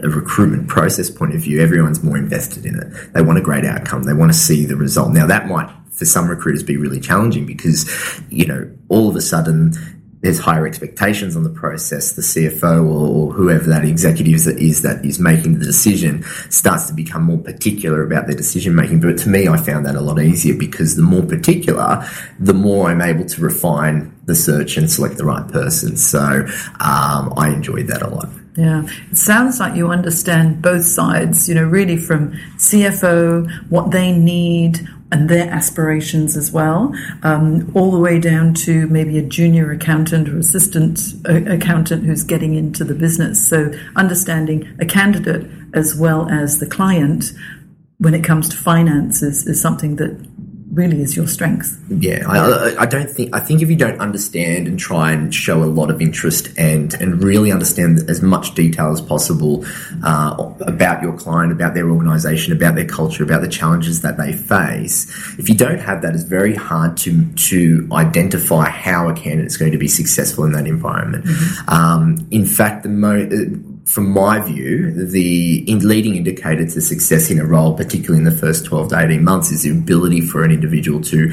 a, 0.00 0.06
a 0.06 0.08
recruitment 0.10 0.68
process 0.68 1.10
point 1.10 1.34
of 1.34 1.40
view, 1.40 1.60
everyone's 1.60 2.02
more 2.02 2.18
invested 2.18 2.66
in 2.66 2.78
it. 2.78 3.12
They 3.14 3.22
want 3.22 3.38
a 3.38 3.42
great 3.42 3.64
outcome. 3.64 4.02
They 4.02 4.12
want 4.12 4.32
to 4.32 4.38
see 4.38 4.66
the 4.66 4.76
result. 4.76 5.12
Now 5.12 5.26
that 5.26 5.48
might 5.48 5.70
for 5.94 6.04
some 6.04 6.28
recruiters 6.28 6.62
be 6.62 6.76
really 6.76 7.00
challenging 7.00 7.46
because 7.46 7.88
you 8.28 8.44
know 8.44 8.70
all 8.88 9.08
of 9.08 9.16
a 9.16 9.20
sudden 9.20 9.72
there's 10.24 10.38
higher 10.38 10.66
expectations 10.66 11.36
on 11.36 11.42
the 11.42 11.50
process. 11.50 12.12
The 12.12 12.22
CFO 12.22 12.82
or, 12.88 13.30
whoever 13.34 13.68
that 13.68 13.84
executive 13.84 14.34
is 14.34 14.82
that 14.82 15.04
is 15.04 15.18
making 15.18 15.58
the 15.58 15.64
decision 15.66 16.22
starts 16.48 16.86
to 16.86 16.94
become 16.94 17.24
more 17.24 17.38
particular 17.38 18.02
about 18.02 18.26
their 18.26 18.36
decision 18.36 18.74
making. 18.74 19.00
But 19.00 19.18
to 19.18 19.28
me, 19.28 19.48
I 19.48 19.58
found 19.58 19.84
that 19.84 19.96
a 19.96 20.00
lot 20.00 20.18
easier 20.20 20.56
because 20.56 20.96
the 20.96 21.02
more 21.02 21.22
particular, 21.22 22.08
the 22.38 22.54
more 22.54 22.88
I'm 22.90 23.02
able 23.02 23.26
to 23.26 23.40
refine 23.42 24.14
the 24.24 24.34
search 24.34 24.78
and 24.78 24.90
select 24.90 25.18
the 25.18 25.26
right 25.26 25.46
person. 25.48 25.96
So 25.98 26.46
um, 26.80 27.34
I 27.36 27.52
enjoyed 27.54 27.88
that 27.88 28.00
a 28.00 28.08
lot. 28.08 28.28
Yeah, 28.56 28.86
it 29.10 29.16
sounds 29.16 29.58
like 29.58 29.74
you 29.74 29.90
understand 29.90 30.62
both 30.62 30.84
sides, 30.84 31.48
you 31.48 31.56
know, 31.56 31.64
really 31.64 31.96
from 31.96 32.32
CFO, 32.56 33.50
what 33.68 33.90
they 33.90 34.16
need, 34.16 34.88
and 35.12 35.28
their 35.28 35.48
aspirations 35.50 36.36
as 36.36 36.50
well, 36.50 36.94
um, 37.22 37.70
all 37.74 37.90
the 37.90 37.98
way 37.98 38.18
down 38.18 38.54
to 38.54 38.86
maybe 38.88 39.18
a 39.18 39.22
junior 39.22 39.70
accountant 39.70 40.28
or 40.28 40.38
assistant 40.38 41.00
uh, 41.28 41.44
accountant 41.46 42.04
who's 42.04 42.24
getting 42.24 42.54
into 42.54 42.84
the 42.84 42.94
business. 42.94 43.46
So, 43.46 43.72
understanding 43.96 44.76
a 44.80 44.86
candidate 44.86 45.48
as 45.72 45.94
well 45.94 46.28
as 46.28 46.58
the 46.58 46.66
client 46.66 47.32
when 47.98 48.14
it 48.14 48.24
comes 48.24 48.48
to 48.48 48.56
finance 48.56 49.22
is, 49.22 49.46
is 49.46 49.60
something 49.60 49.96
that 49.96 50.18
really 50.74 51.02
is 51.02 51.16
your 51.16 51.26
strength. 51.26 51.78
Yeah, 51.88 52.24
I, 52.28 52.82
I, 52.82 52.86
don't 52.86 53.08
think 53.08 53.34
I 53.34 53.40
think 53.40 53.62
if 53.62 53.70
you 53.70 53.76
don't 53.76 54.00
understand 54.00 54.66
and 54.66 54.78
try 54.78 55.12
and 55.12 55.34
show 55.34 55.62
a 55.62 55.66
lot 55.66 55.90
of 55.90 56.00
interest 56.02 56.48
and 56.58 56.94
and 56.94 57.22
really 57.22 57.52
understand 57.52 58.10
as 58.10 58.22
much 58.22 58.54
detail 58.54 58.92
as 58.92 59.00
possible 59.00 59.64
uh, 60.02 60.52
about 60.60 61.02
your 61.02 61.12
client, 61.12 61.52
about 61.52 61.74
their 61.74 61.90
organisation, 61.90 62.52
about 62.52 62.74
their 62.74 62.86
culture, 62.86 63.22
about 63.22 63.42
the 63.42 63.48
challenges 63.48 64.02
that 64.02 64.16
they 64.16 64.32
face, 64.32 65.08
if 65.38 65.48
you 65.48 65.54
don't 65.54 65.78
have 65.78 66.02
that, 66.02 66.14
it's 66.14 66.24
very 66.24 66.54
hard 66.54 66.96
to 66.98 67.24
to 67.34 67.88
identify 67.92 68.68
how 68.68 69.08
a 69.08 69.14
candidate 69.14 69.46
is 69.46 69.56
going 69.56 69.72
to 69.72 69.78
be 69.78 69.88
successful 69.88 70.44
in 70.44 70.52
that 70.52 70.66
environment. 70.66 71.24
Mm-hmm. 71.24 71.70
Um, 71.70 72.26
in 72.30 72.46
fact, 72.46 72.82
the 72.82 72.88
most 72.88 73.73
from 73.84 74.10
my 74.10 74.40
view, 74.40 74.90
the 75.06 75.64
leading 75.66 76.16
indicator 76.16 76.64
to 76.64 76.80
success 76.80 77.30
in 77.30 77.38
a 77.38 77.44
role, 77.44 77.74
particularly 77.74 78.18
in 78.18 78.24
the 78.24 78.36
first 78.36 78.64
12 78.64 78.88
to 78.90 78.98
18 78.98 79.22
months, 79.22 79.50
is 79.50 79.62
the 79.62 79.70
ability 79.70 80.20
for 80.20 80.42
an 80.42 80.50
individual 80.50 81.00
to 81.02 81.32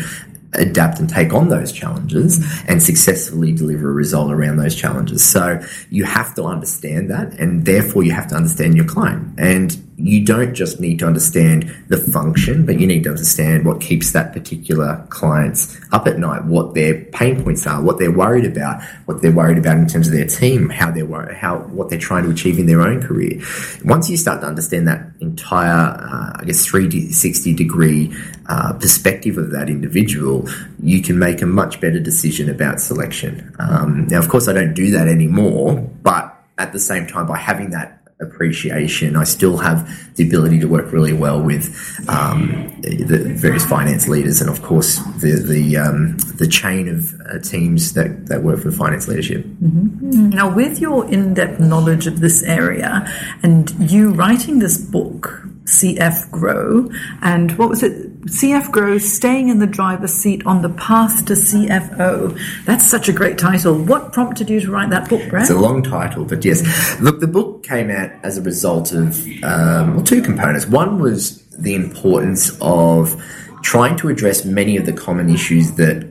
adapt 0.54 1.00
and 1.00 1.10
take 1.10 1.34
on 1.34 1.48
those 1.48 1.72
challenges 1.72 2.46
and 2.68 2.84
successfully 2.84 3.54
deliver 3.54 3.90
a 3.90 3.94
result 3.94 4.34
around 4.34 4.58
those 4.58 4.76
challenges. 4.76 5.24
So 5.24 5.62
you 5.90 6.04
have 6.04 6.36
to 6.36 6.44
understand 6.44 7.10
that 7.10 7.40
and 7.40 7.66
therefore 7.66 8.04
you 8.04 8.12
have 8.12 8.28
to 8.28 8.36
understand 8.36 8.76
your 8.76 8.86
client. 8.86 9.40
And 9.40 9.91
you 10.04 10.26
don't 10.26 10.54
just 10.54 10.80
need 10.80 11.00
to 11.00 11.06
understand 11.06 11.74
the 11.88 11.98
function, 11.98 12.66
but 12.66 12.80
you 12.80 12.88
need 12.88 13.04
to 13.04 13.10
understand 13.10 13.66
what 13.66 13.80
keeps 13.80 14.12
that 14.12 14.34
particular 14.34 15.06
clients 15.10 15.80
up 15.92 16.08
at 16.08 16.18
night, 16.18 16.46
what 16.46 16.74
their 16.74 17.06
pain 17.06 17.44
points 17.44 17.68
are, 17.68 17.82
what 17.82 18.00
they're 18.00 18.12
worried 18.12 18.46
about, 18.46 18.82
what 19.06 19.22
they're 19.22 19.32
worried 19.32 19.58
about 19.58 19.78
in 19.78 19.88
terms 19.88 20.08
of 20.08 20.14
their 20.14 20.26
team, 20.26 20.70
how 20.70 20.92
they're 20.92 21.06
worried, 21.06 21.38
how 21.38 21.60
what 21.60 21.90
they're 21.90 22.00
trying 22.00 22.24
to 22.24 22.30
achieve 22.30 22.58
in 22.60 22.66
their 22.66 22.82
own 22.82 23.02
career. 23.02 23.42
Once 23.86 24.10
you 24.10 24.18
start 24.18 24.42
to 24.42 24.48
understand 24.48 24.88
that 24.88 25.06
entire, 25.20 25.96
uh, 26.00 26.34
I 26.36 26.44
guess, 26.46 26.66
360 26.66 27.54
degree 27.54 28.14
uh, 28.48 28.74
perspective 28.74 29.38
of 29.38 29.52
that 29.52 29.70
individual, 29.70 30.48
you 30.82 31.02
can 31.02 31.20
make 31.20 31.42
a 31.42 31.46
much 31.46 31.80
better 31.80 32.00
decision 32.00 32.50
about 32.50 32.80
selection. 32.82 33.56
Um, 33.60 34.08
now, 34.08 34.20
of 34.20 34.30
course, 34.30 34.48
I 34.48 34.54
don't 34.54 34.74
do 34.74 34.92
that 34.92 35.08
anymore, 35.08 35.76
but 36.02 36.38
at 36.58 36.74
the 36.74 36.80
same 36.80 37.08
time, 37.08 37.28
by 37.28 37.38
having 37.38 37.72
that 37.72 38.01
appreciation. 38.22 39.16
I 39.16 39.24
still 39.24 39.58
have 39.58 40.16
the 40.16 40.28
ability 40.28 40.60
to 40.60 40.68
work 40.68 40.92
really 40.92 41.14
well 41.14 41.42
with 41.42 41.66
um, 42.10 42.80
the 42.82 43.34
various 43.36 43.66
finance 43.66 44.08
leaders, 44.08 44.42
and 44.42 44.50
of 44.50 44.62
course 44.62 44.98
the 45.20 45.42
the 45.46 45.78
um, 45.78 46.18
the 46.38 46.48
chain 46.48 46.88
of 46.88 47.14
uh, 47.22 47.40
teams 47.40 47.94
that 47.94 48.28
that 48.28 48.44
work 48.44 48.60
for 48.62 48.72
finance 48.72 49.08
leadership. 49.08 49.46
Mm-hmm. 49.46 50.30
Now, 50.30 50.54
with 50.54 50.80
your 50.80 51.06
in 51.10 51.34
depth 51.34 51.60
knowledge 51.60 52.08
of 52.08 52.20
this 52.20 52.44
area, 52.44 53.08
and 53.44 53.70
you 53.92 54.12
writing 54.12 54.60
this 54.60 54.78
book, 54.78 55.44
CF 55.66 56.30
Grow, 56.32 56.90
and 57.22 57.58
what 57.58 57.70
was 57.70 57.84
it? 57.84 58.11
CF 58.26 58.72
Grows 58.72 59.12
staying 59.12 59.50
in 59.50 59.58
the 59.58 59.68
driver's 59.68 60.14
seat 60.14 60.46
on 60.46 60.62
the 60.62 60.70
path 60.70 61.26
to 61.26 61.34
CFO. 61.34 62.38
That's 62.66 62.86
such 62.86 63.10
a 63.10 63.14
great 63.14 63.40
title. 63.40 63.76
What 63.76 64.14
prompted 64.14 64.50
you 64.50 64.60
to 64.62 64.72
write 64.72 64.92
that 64.92 65.10
book, 65.10 65.28
Brad? 65.30 65.44
It's 65.44 65.52
a 65.52 65.60
long 65.60 65.82
title, 65.82 66.26
but 66.26 66.46
yes. 66.46 66.62
Look, 67.02 67.20
the 67.20 67.28
book 67.28 67.64
came 67.64 67.90
out 67.90 68.12
as 68.24 68.38
a 68.38 68.42
result 68.42 68.92
of 68.92 69.26
um, 69.44 69.96
well, 69.96 70.04
two 70.04 70.22
components. 70.22 70.68
One 70.68 71.00
was 71.00 71.42
the 71.48 71.74
importance 71.74 72.56
of 72.62 73.20
trying 73.64 73.98
to 73.98 74.10
address 74.10 74.46
many 74.46 74.78
of 74.78 74.86
the 74.86 74.94
common 74.94 75.30
issues 75.30 75.72
that 75.74 76.08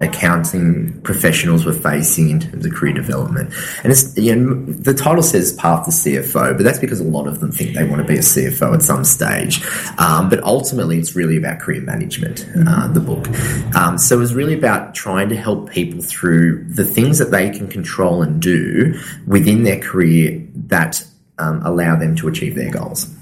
accounting 0.00 0.98
professionals 1.02 1.66
were 1.66 1.74
facing 1.74 2.30
in 2.30 2.40
terms 2.40 2.64
of 2.64 2.72
career 2.72 2.94
development. 2.94 3.52
And 3.82 3.92
it's, 3.92 4.16
you 4.16 4.34
know, 4.34 4.64
the 4.64 4.94
title 4.94 5.22
says 5.22 5.52
path 5.52 5.84
to 5.84 5.90
CFO, 5.90 6.56
but 6.56 6.62
that's 6.62 6.78
because 6.78 7.00
a 7.00 7.04
lot 7.04 7.26
of 7.26 7.40
them 7.40 7.52
think 7.52 7.74
they 7.74 7.84
want 7.84 8.00
to 8.00 8.08
be 8.08 8.16
a 8.16 8.22
CFO 8.22 8.74
at 8.74 8.82
some 8.82 9.04
stage. 9.04 9.62
Um, 9.98 10.30
but 10.30 10.42
ultimately, 10.42 10.98
it's 10.98 11.14
really 11.14 11.36
about 11.36 11.60
career 11.60 11.82
management, 11.82 12.46
uh, 12.66 12.88
the 12.88 13.00
book. 13.00 13.28
Um, 13.76 13.98
so 13.98 14.16
it 14.16 14.20
was 14.20 14.34
really 14.34 14.54
about 14.54 14.94
trying 14.94 15.28
to 15.28 15.36
help 15.36 15.70
people 15.70 16.00
through 16.00 16.64
the 16.64 16.84
things 16.84 17.18
that 17.18 17.30
they 17.30 17.50
can 17.50 17.68
control 17.68 18.22
and 18.22 18.40
do 18.40 18.98
within 19.26 19.64
their 19.64 19.80
career 19.80 20.46
that 20.54 21.04
um, 21.38 21.60
allow 21.64 21.96
them 21.96 22.16
to 22.16 22.28
achieve 22.28 22.54
their 22.54 22.70
goals. 22.70 23.14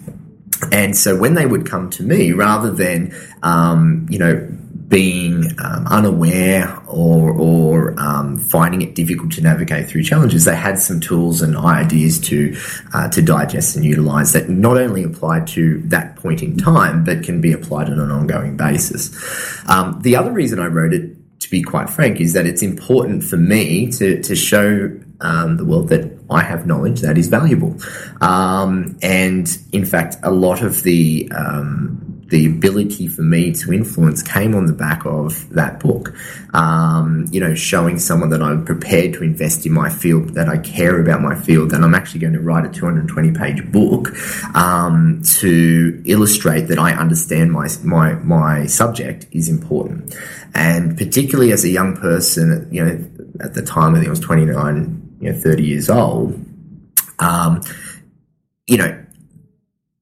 And 0.72 0.96
so 0.96 1.16
when 1.16 1.34
they 1.34 1.46
would 1.46 1.66
come 1.66 1.90
to 1.90 2.02
me, 2.02 2.32
rather 2.32 2.70
than, 2.70 3.14
um, 3.42 4.06
you 4.10 4.18
know, 4.18 4.48
being 4.88 5.52
um, 5.62 5.86
unaware 5.86 6.74
or, 6.86 7.30
or 7.30 7.94
um, 8.00 8.38
finding 8.38 8.80
it 8.80 8.94
difficult 8.94 9.30
to 9.32 9.42
navigate 9.42 9.86
through 9.86 10.02
challenges, 10.02 10.46
they 10.46 10.56
had 10.56 10.78
some 10.78 10.98
tools 10.98 11.42
and 11.42 11.56
ideas 11.56 12.18
to 12.18 12.56
uh, 12.94 13.08
to 13.10 13.20
digest 13.20 13.76
and 13.76 13.84
utilize 13.84 14.32
that 14.32 14.48
not 14.48 14.78
only 14.78 15.04
apply 15.04 15.40
to 15.40 15.78
that 15.82 16.16
point 16.16 16.42
in 16.42 16.56
time, 16.56 17.04
but 17.04 17.22
can 17.22 17.40
be 17.40 17.52
applied 17.52 17.90
on 17.90 18.00
an 18.00 18.10
ongoing 18.10 18.56
basis. 18.56 19.14
Um, 19.68 20.00
the 20.00 20.16
other 20.16 20.32
reason 20.32 20.58
I 20.58 20.66
wrote 20.66 20.94
it, 20.94 21.40
to 21.40 21.50
be 21.50 21.62
quite 21.62 21.90
frank, 21.90 22.20
is 22.20 22.32
that 22.32 22.46
it's 22.46 22.62
important 22.62 23.22
for 23.24 23.36
me 23.36 23.90
to 23.92 24.22
to 24.22 24.34
show 24.34 24.98
um, 25.20 25.56
the 25.58 25.64
world 25.64 25.88
that 25.88 26.18
I 26.30 26.42
have 26.42 26.66
knowledge 26.66 27.00
that 27.00 27.18
is 27.18 27.28
valuable. 27.28 27.76
Um, 28.20 28.98
and 29.02 29.46
in 29.72 29.84
fact, 29.84 30.16
a 30.22 30.30
lot 30.30 30.62
of 30.62 30.82
the 30.82 31.30
um, 31.34 32.07
the 32.28 32.46
ability 32.46 33.08
for 33.08 33.22
me 33.22 33.52
to 33.52 33.72
influence 33.72 34.22
came 34.22 34.54
on 34.54 34.66
the 34.66 34.72
back 34.72 35.04
of 35.06 35.48
that 35.50 35.80
book. 35.80 36.14
Um, 36.52 37.26
you 37.30 37.40
know, 37.40 37.54
showing 37.54 37.98
someone 37.98 38.30
that 38.30 38.42
I'm 38.42 38.64
prepared 38.64 39.14
to 39.14 39.24
invest 39.24 39.64
in 39.64 39.72
my 39.72 39.88
field, 39.88 40.34
that 40.34 40.48
I 40.48 40.58
care 40.58 41.00
about 41.00 41.22
my 41.22 41.34
field, 41.34 41.72
and 41.72 41.84
I'm 41.84 41.94
actually 41.94 42.20
going 42.20 42.34
to 42.34 42.40
write 42.40 42.66
a 42.66 42.68
220 42.68 43.32
page 43.32 43.72
book 43.72 44.14
um, 44.54 45.22
to 45.38 46.02
illustrate 46.04 46.62
that 46.68 46.78
I 46.78 46.92
understand 46.92 47.52
my 47.52 47.68
my 47.82 48.14
my 48.14 48.66
subject 48.66 49.26
is 49.32 49.48
important. 49.48 50.14
And 50.54 50.96
particularly 50.96 51.52
as 51.52 51.64
a 51.64 51.68
young 51.68 51.96
person, 51.96 52.68
you 52.70 52.84
know, 52.84 53.08
at 53.40 53.54
the 53.54 53.62
time 53.62 53.94
I 53.94 53.98
think 53.98 54.08
I 54.08 54.10
was 54.10 54.20
29, 54.20 55.16
you 55.20 55.32
know, 55.32 55.38
30 55.38 55.62
years 55.62 55.88
old. 55.88 56.44
Um, 57.20 57.62
you 58.66 58.76
know, 58.76 59.04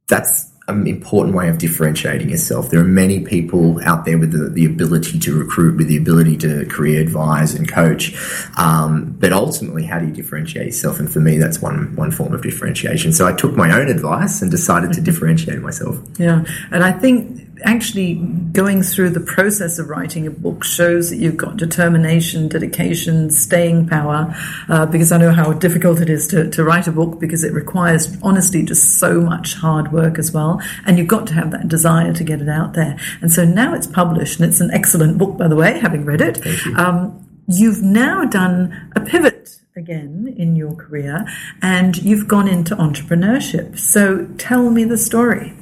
that's 0.09 0.53
an 0.69 0.87
important 0.89 1.37
way 1.37 1.49
of 1.49 1.59
differentiating 1.59 2.29
yourself. 2.29 2.71
There 2.71 2.81
are 2.81 2.85
many 2.85 3.21
people 3.21 3.81
out 3.85 4.05
there 4.05 4.19
with 4.19 4.33
the, 4.33 4.51
the 4.51 4.65
ability 4.65 5.19
to 5.21 5.39
recruit, 5.39 5.77
with 5.77 5.87
the 5.87 5.97
ability 5.97 6.37
to 6.39 6.67
career 6.67 7.01
advise 7.01 7.55
and 7.55 7.69
coach. 7.69 8.17
Um, 8.59 9.15
but 9.21 9.33
ultimately, 9.33 9.85
how 9.85 10.01
do 10.01 10.07
you 10.07 10.13
differentiate 10.13 10.67
yourself? 10.67 10.99
And 10.99 11.11
for 11.11 11.21
me, 11.21 11.39
that's 11.39 11.63
one 11.63 11.95
one 11.95 12.11
form 12.11 12.35
of 12.35 12.43
differentiation. 12.43 13.13
So 13.13 13.27
I 13.29 13.33
took 13.33 13.55
my 13.55 13.79
own 13.79 13.89
advice 13.89 14.43
and 14.43 14.51
decided 14.51 14.93
to 14.95 15.01
differentiate 15.01 15.61
myself. 15.61 16.01
Yeah, 16.19 16.45
and 16.73 16.83
I 16.83 16.91
think 16.91 17.46
actually 17.65 18.15
going 18.15 18.83
through 18.83 19.11
the 19.11 19.21
process 19.21 19.79
of 19.79 19.89
writing 19.89 20.27
a 20.27 20.31
book 20.31 20.65
shows 20.65 21.11
that 21.11 21.17
you've 21.17 21.37
got 21.37 21.57
determination, 21.57 22.49
dedication, 22.49 23.31
staying 23.31 23.89
power, 23.89 24.35
uh, 24.69 24.87
because 24.87 25.13
I 25.13 25.19
know 25.19 25.33
how 25.33 25.53
difficult 25.53 26.01
it 26.01 26.11
is 26.11 26.29
to, 26.29 26.51
to 26.51 26.65
write 26.65 26.87
a 26.87 26.93
book 26.93 27.19
because 27.19 27.45
it 27.45 27.53
requires, 27.53 28.17
honestly, 28.23 28.63
just 28.63 28.99
so 28.99 29.21
much 29.21 29.55
hard 29.55 29.93
work 29.93 30.19
as 30.19 30.33
well. 30.33 30.61
And 30.85 30.99
you've 30.99 31.09
got 31.09 31.27
to 31.29 31.35
have 31.35 31.51
that 31.53 31.69
desire 31.69 32.13
to 32.13 32.25
get 32.25 32.41
it 32.41 32.49
out 32.49 32.75
there. 32.75 32.99
And 33.21 33.33
so 33.33 33.45
now 33.45 33.75
it's 33.75 33.87
published, 33.87 34.41
and 34.41 34.49
it's 34.49 34.61
an 34.61 34.71
excellent 34.73 35.19
book, 35.19 35.37
by 35.37 35.49
the 35.49 35.57
way, 35.57 35.79
having 35.79 36.05
read 36.05 36.21
it. 36.21 36.45
You. 36.45 36.77
Um, 36.77 37.23
you've 37.49 37.83
now 37.83 38.25
done 38.25 38.91
a 38.97 39.01
pivot 39.01 39.61
again 39.77 40.35
in 40.39 40.57
your 40.57 40.75
career 40.75 41.27
and 41.63 41.97
you've 41.99 42.27
gone 42.27 42.49
into 42.49 42.75
entrepreneurship. 42.77 43.79
So 43.79 44.27
tell 44.39 44.71
me 44.71 44.85
the 44.85 44.99
story. 44.99 45.55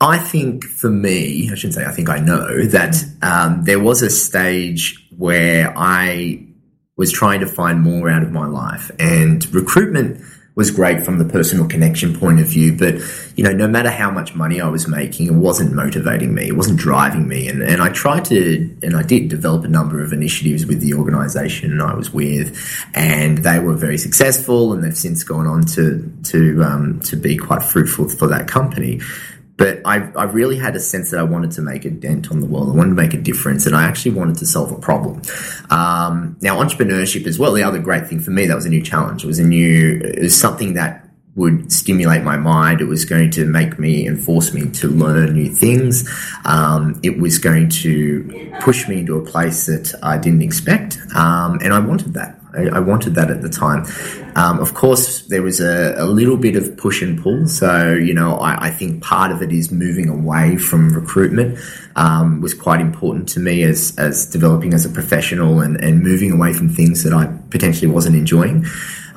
I 0.00 0.18
think 0.18 0.64
for 0.64 0.90
me, 0.90 1.50
I 1.52 1.54
shouldn't 1.54 1.74
say 1.74 1.84
I 1.84 1.92
think 1.92 2.08
I 2.08 2.18
know 2.18 2.64
that 2.66 2.96
um, 3.20 3.64
there 3.64 3.80
was 3.80 4.00
a 4.00 4.08
stage 4.08 5.06
where 5.16 5.74
I 5.76 6.46
was 6.96 7.12
trying 7.12 7.40
to 7.40 7.46
find 7.46 7.82
more 7.82 8.08
out 8.08 8.22
of 8.22 8.32
my 8.32 8.46
life, 8.46 8.90
and 8.98 9.46
recruitment 9.54 10.22
was 10.54 10.70
great 10.70 11.04
from 11.04 11.18
the 11.18 11.24
personal 11.24 11.66
connection 11.66 12.18
point 12.18 12.40
of 12.40 12.46
view. 12.46 12.76
But 12.76 12.96
you 13.36 13.44
know, 13.44 13.52
no 13.52 13.68
matter 13.68 13.90
how 13.90 14.10
much 14.10 14.34
money 14.34 14.58
I 14.60 14.68
was 14.68 14.88
making, 14.88 15.26
it 15.26 15.34
wasn't 15.34 15.74
motivating 15.74 16.34
me, 16.34 16.48
it 16.48 16.56
wasn't 16.56 16.78
driving 16.78 17.28
me, 17.28 17.48
and 17.48 17.62
and 17.62 17.82
I 17.82 17.90
tried 17.90 18.24
to, 18.26 18.74
and 18.82 18.96
I 18.96 19.02
did 19.02 19.28
develop 19.28 19.64
a 19.64 19.68
number 19.68 20.02
of 20.02 20.14
initiatives 20.14 20.64
with 20.64 20.80
the 20.80 20.94
organisation 20.94 21.78
I 21.78 21.94
was 21.94 22.10
with, 22.10 22.58
and 22.94 23.38
they 23.38 23.58
were 23.58 23.74
very 23.74 23.98
successful, 23.98 24.72
and 24.72 24.82
they've 24.82 24.96
since 24.96 25.24
gone 25.24 25.46
on 25.46 25.66
to 25.76 26.10
to 26.24 26.62
um, 26.62 27.00
to 27.00 27.16
be 27.16 27.36
quite 27.36 27.62
fruitful 27.62 28.08
for 28.08 28.28
that 28.28 28.48
company. 28.48 29.00
But 29.60 29.82
I, 29.84 30.10
I 30.16 30.24
really 30.24 30.56
had 30.56 30.74
a 30.74 30.80
sense 30.80 31.10
that 31.10 31.20
I 31.20 31.22
wanted 31.22 31.50
to 31.52 31.60
make 31.60 31.84
a 31.84 31.90
dent 31.90 32.30
on 32.30 32.40
the 32.40 32.46
world. 32.46 32.70
I 32.70 32.72
wanted 32.72 32.96
to 32.96 32.96
make 32.96 33.12
a 33.12 33.20
difference, 33.20 33.66
and 33.66 33.76
I 33.76 33.82
actually 33.84 34.12
wanted 34.12 34.38
to 34.38 34.46
solve 34.46 34.72
a 34.72 34.78
problem. 34.78 35.20
Um, 35.68 36.38
now, 36.40 36.56
entrepreneurship 36.64 37.26
as 37.26 37.38
well. 37.38 37.52
The 37.52 37.62
other 37.62 37.78
great 37.78 38.06
thing 38.06 38.20
for 38.20 38.30
me 38.30 38.46
that 38.46 38.54
was 38.54 38.64
a 38.64 38.70
new 38.70 38.80
challenge. 38.82 39.22
It 39.22 39.26
was 39.26 39.38
a 39.38 39.44
new. 39.44 40.00
It 40.02 40.22
was 40.22 40.40
something 40.40 40.72
that 40.74 41.06
would 41.34 41.70
stimulate 41.70 42.22
my 42.22 42.38
mind. 42.38 42.80
It 42.80 42.86
was 42.86 43.04
going 43.04 43.32
to 43.32 43.44
make 43.44 43.78
me 43.78 44.06
and 44.06 44.18
force 44.18 44.54
me 44.54 44.70
to 44.70 44.88
learn 44.88 45.34
new 45.34 45.50
things. 45.50 46.08
Um, 46.46 46.98
it 47.02 47.18
was 47.18 47.38
going 47.38 47.68
to 47.84 48.50
push 48.60 48.88
me 48.88 49.00
into 49.00 49.18
a 49.18 49.24
place 49.26 49.66
that 49.66 49.94
I 50.02 50.16
didn't 50.16 50.40
expect, 50.40 50.96
um, 51.14 51.58
and 51.62 51.74
I 51.74 51.80
wanted 51.80 52.14
that. 52.14 52.39
I, 52.56 52.76
I, 52.76 52.80
wanted 52.80 53.14
that 53.14 53.30
at 53.30 53.42
the 53.42 53.48
time. 53.48 53.86
Um, 54.36 54.58
of 54.60 54.74
course, 54.74 55.22
there 55.26 55.42
was 55.42 55.60
a, 55.60 55.94
a, 55.96 56.06
little 56.06 56.36
bit 56.36 56.56
of 56.56 56.76
push 56.76 57.02
and 57.02 57.20
pull. 57.20 57.46
So, 57.46 57.92
you 57.94 58.14
know, 58.14 58.36
I, 58.36 58.66
I 58.66 58.70
think 58.70 59.02
part 59.02 59.32
of 59.32 59.42
it 59.42 59.52
is 59.52 59.70
moving 59.70 60.08
away 60.08 60.56
from 60.56 60.90
recruitment 60.90 61.58
um, 61.96 62.40
was 62.40 62.54
quite 62.54 62.80
important 62.80 63.28
to 63.30 63.40
me 63.40 63.62
as, 63.62 63.94
as 63.98 64.26
developing 64.26 64.74
as 64.74 64.84
a 64.84 64.88
professional 64.90 65.60
and, 65.60 65.76
and 65.82 66.02
moving 66.02 66.32
away 66.32 66.52
from 66.52 66.68
things 66.68 67.02
that 67.04 67.12
I 67.12 67.26
potentially 67.50 67.90
wasn't 67.90 68.16
enjoying. 68.16 68.66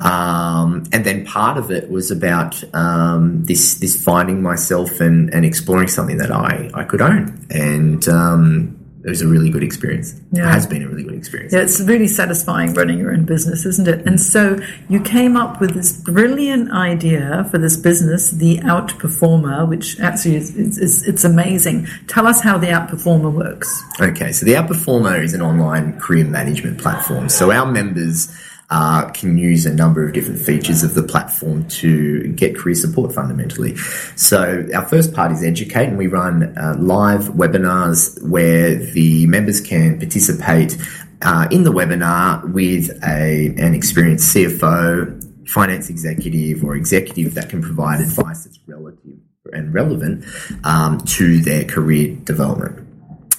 Um, 0.00 0.84
and 0.92 1.04
then 1.04 1.24
part 1.24 1.56
of 1.56 1.70
it 1.70 1.90
was 1.90 2.10
about 2.10 2.62
um, 2.74 3.44
this 3.44 3.76
this 3.76 4.02
finding 4.02 4.42
myself 4.42 5.00
and, 5.00 5.32
and 5.32 5.44
exploring 5.44 5.88
something 5.88 6.18
that 6.18 6.30
I, 6.30 6.70
I 6.74 6.84
could 6.84 7.00
own. 7.00 7.46
And 7.50 8.06
um, 8.08 8.73
it 9.04 9.10
was 9.10 9.20
a 9.20 9.28
really 9.28 9.50
good 9.50 9.62
experience. 9.62 10.18
Yeah. 10.32 10.48
It 10.48 10.52
has 10.52 10.66
been 10.66 10.82
a 10.82 10.88
really 10.88 11.02
good 11.02 11.14
experience. 11.14 11.52
Yeah, 11.52 11.60
it's 11.60 11.78
really 11.80 12.08
satisfying 12.08 12.72
running 12.72 12.98
your 12.98 13.12
own 13.12 13.26
business, 13.26 13.66
isn't 13.66 13.86
it? 13.86 14.06
And 14.06 14.18
so 14.18 14.58
you 14.88 14.98
came 14.98 15.36
up 15.36 15.60
with 15.60 15.74
this 15.74 15.92
brilliant 15.92 16.70
idea 16.72 17.46
for 17.50 17.58
this 17.58 17.76
business, 17.76 18.30
the 18.30 18.58
Outperformer, 18.58 19.68
which 19.68 20.00
actually 20.00 20.36
is, 20.36 20.56
is, 20.56 21.06
it's 21.06 21.22
amazing. 21.22 21.86
Tell 22.06 22.26
us 22.26 22.40
how 22.40 22.56
the 22.56 22.68
Outperformer 22.68 23.30
works. 23.30 23.82
Okay, 24.00 24.32
so 24.32 24.46
the 24.46 24.54
Outperformer 24.54 25.22
is 25.22 25.34
an 25.34 25.42
online 25.42 26.00
career 26.00 26.24
management 26.24 26.78
platform. 26.80 27.28
So 27.28 27.52
our 27.52 27.70
members 27.70 28.34
uh, 28.70 29.10
can 29.10 29.38
use 29.38 29.66
a 29.66 29.72
number 29.72 30.06
of 30.06 30.12
different 30.12 30.40
features 30.40 30.82
of 30.82 30.94
the 30.94 31.02
platform 31.02 31.66
to 31.68 32.28
get 32.32 32.56
career 32.56 32.74
support 32.74 33.14
fundamentally. 33.14 33.76
So 34.16 34.66
our 34.74 34.86
first 34.86 35.12
part 35.14 35.32
is 35.32 35.44
educate, 35.44 35.88
and 35.88 35.98
we 35.98 36.06
run 36.06 36.56
uh, 36.56 36.76
live 36.78 37.24
webinars 37.28 38.22
where 38.22 38.76
the 38.76 39.26
members 39.26 39.60
can 39.60 39.98
participate 39.98 40.76
uh, 41.22 41.48
in 41.50 41.64
the 41.64 41.72
webinar 41.72 42.52
with 42.52 42.90
a, 43.04 43.54
an 43.56 43.74
experienced 43.74 44.34
CFO, 44.34 45.48
finance 45.48 45.88
executive, 45.88 46.64
or 46.64 46.76
executive 46.76 47.34
that 47.34 47.48
can 47.48 47.62
provide 47.62 48.00
advice 48.00 48.44
that's 48.44 48.58
relative 48.66 49.18
and 49.52 49.72
relevant 49.74 50.24
um, 50.64 50.98
to 51.00 51.40
their 51.40 51.64
career 51.64 52.16
development. 52.24 52.83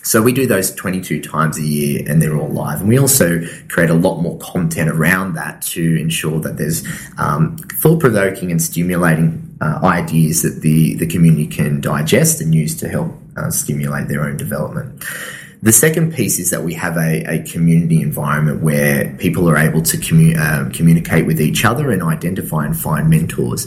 So 0.05 0.21
we 0.21 0.33
do 0.33 0.45
those 0.45 0.73
22 0.75 1.19
times 1.19 1.57
a 1.57 1.63
year 1.63 2.03
and 2.07 2.21
they're 2.21 2.37
all 2.37 2.47
live. 2.47 2.79
And 2.79 2.87
we 2.87 2.99
also 2.99 3.41
create 3.69 3.89
a 3.89 3.95
lot 3.95 4.21
more 4.21 4.37
content 4.37 4.87
around 4.87 5.33
that 5.33 5.63
to 5.63 5.97
ensure 5.99 6.39
that 6.41 6.57
there's 6.57 6.85
um, 7.17 7.57
thought 7.57 7.99
provoking 7.99 8.51
and 8.51 8.61
stimulating 8.61 9.57
uh, 9.61 9.79
ideas 9.83 10.43
that 10.43 10.61
the, 10.61 10.93
the 10.97 11.07
community 11.07 11.47
can 11.47 11.81
digest 11.81 12.39
and 12.39 12.53
use 12.53 12.75
to 12.75 12.87
help 12.87 13.11
uh, 13.35 13.49
stimulate 13.49 14.07
their 14.07 14.23
own 14.23 14.37
development. 14.37 15.03
The 15.65 15.71
second 15.71 16.13
piece 16.13 16.37
is 16.37 16.51
that 16.51 16.61
we 16.61 16.75
have 16.75 16.95
a, 16.95 17.23
a 17.27 17.41
community 17.41 17.99
environment 17.99 18.61
where 18.61 19.11
people 19.17 19.49
are 19.49 19.57
able 19.57 19.81
to 19.81 19.97
commu- 19.97 20.37
uh, 20.37 20.69
communicate 20.69 21.25
with 21.25 21.41
each 21.41 21.65
other 21.65 21.89
and 21.89 22.03
identify 22.03 22.67
and 22.67 22.77
find 22.77 23.09
mentors. 23.09 23.65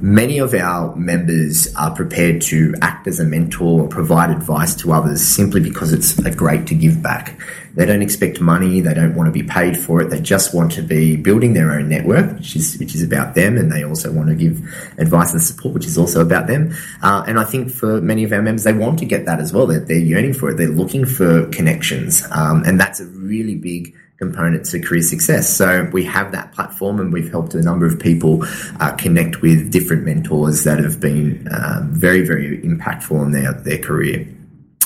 Many 0.00 0.38
of 0.38 0.54
our 0.54 0.94
members 0.94 1.74
are 1.74 1.92
prepared 1.96 2.42
to 2.42 2.76
act 2.80 3.08
as 3.08 3.18
a 3.18 3.24
mentor 3.24 3.80
or 3.80 3.88
provide 3.88 4.30
advice 4.30 4.76
to 4.76 4.92
others 4.92 5.20
simply 5.20 5.60
because 5.60 5.92
it's 5.92 6.14
great 6.36 6.68
to 6.68 6.76
give 6.76 7.02
back. 7.02 7.36
They 7.74 7.86
don't 7.86 8.02
expect 8.02 8.40
money. 8.40 8.80
They 8.80 8.92
don't 8.92 9.14
want 9.14 9.28
to 9.28 9.32
be 9.32 9.42
paid 9.42 9.78
for 9.78 10.02
it. 10.02 10.10
They 10.10 10.20
just 10.20 10.54
want 10.54 10.72
to 10.72 10.82
be 10.82 11.16
building 11.16 11.54
their 11.54 11.72
own 11.72 11.88
network, 11.88 12.36
which 12.36 12.54
is 12.54 12.78
which 12.78 12.94
is 12.94 13.02
about 13.02 13.34
them, 13.34 13.56
and 13.56 13.72
they 13.72 13.82
also 13.82 14.12
want 14.12 14.28
to 14.28 14.34
give 14.34 14.60
advice 14.98 15.32
and 15.32 15.42
support, 15.42 15.72
which 15.72 15.86
is 15.86 15.96
also 15.96 16.20
about 16.20 16.46
them. 16.48 16.74
Uh, 17.02 17.24
and 17.26 17.40
I 17.40 17.44
think 17.44 17.70
for 17.70 18.00
many 18.02 18.24
of 18.24 18.32
our 18.32 18.42
members, 18.42 18.64
they 18.64 18.74
want 18.74 18.98
to 18.98 19.06
get 19.06 19.24
that 19.24 19.40
as 19.40 19.54
well. 19.54 19.66
They're, 19.66 19.80
they're 19.80 19.96
yearning 19.96 20.34
for 20.34 20.50
it. 20.50 20.58
They're 20.58 20.68
looking 20.68 21.06
for 21.06 21.31
connections, 21.50 22.22
um, 22.30 22.62
and 22.66 22.80
that's 22.80 23.00
a 23.00 23.06
really 23.06 23.56
big 23.56 23.94
component 24.22 24.64
to 24.66 24.78
career 24.80 25.02
success. 25.02 25.52
So 25.60 25.90
we 25.92 26.04
have 26.04 26.30
that 26.30 26.52
platform 26.52 27.00
and 27.00 27.12
we've 27.12 27.30
helped 27.30 27.54
a 27.54 27.62
number 27.62 27.86
of 27.86 27.98
people 27.98 28.44
uh, 28.78 28.92
connect 29.04 29.42
with 29.42 29.72
different 29.72 30.04
mentors 30.04 30.62
that 30.62 30.78
have 30.78 31.00
been 31.00 31.48
uh, 31.48 31.80
very, 31.90 32.22
very 32.24 32.60
impactful 32.62 33.20
in 33.24 33.32
their, 33.32 33.52
their 33.52 33.78
career. 33.78 34.28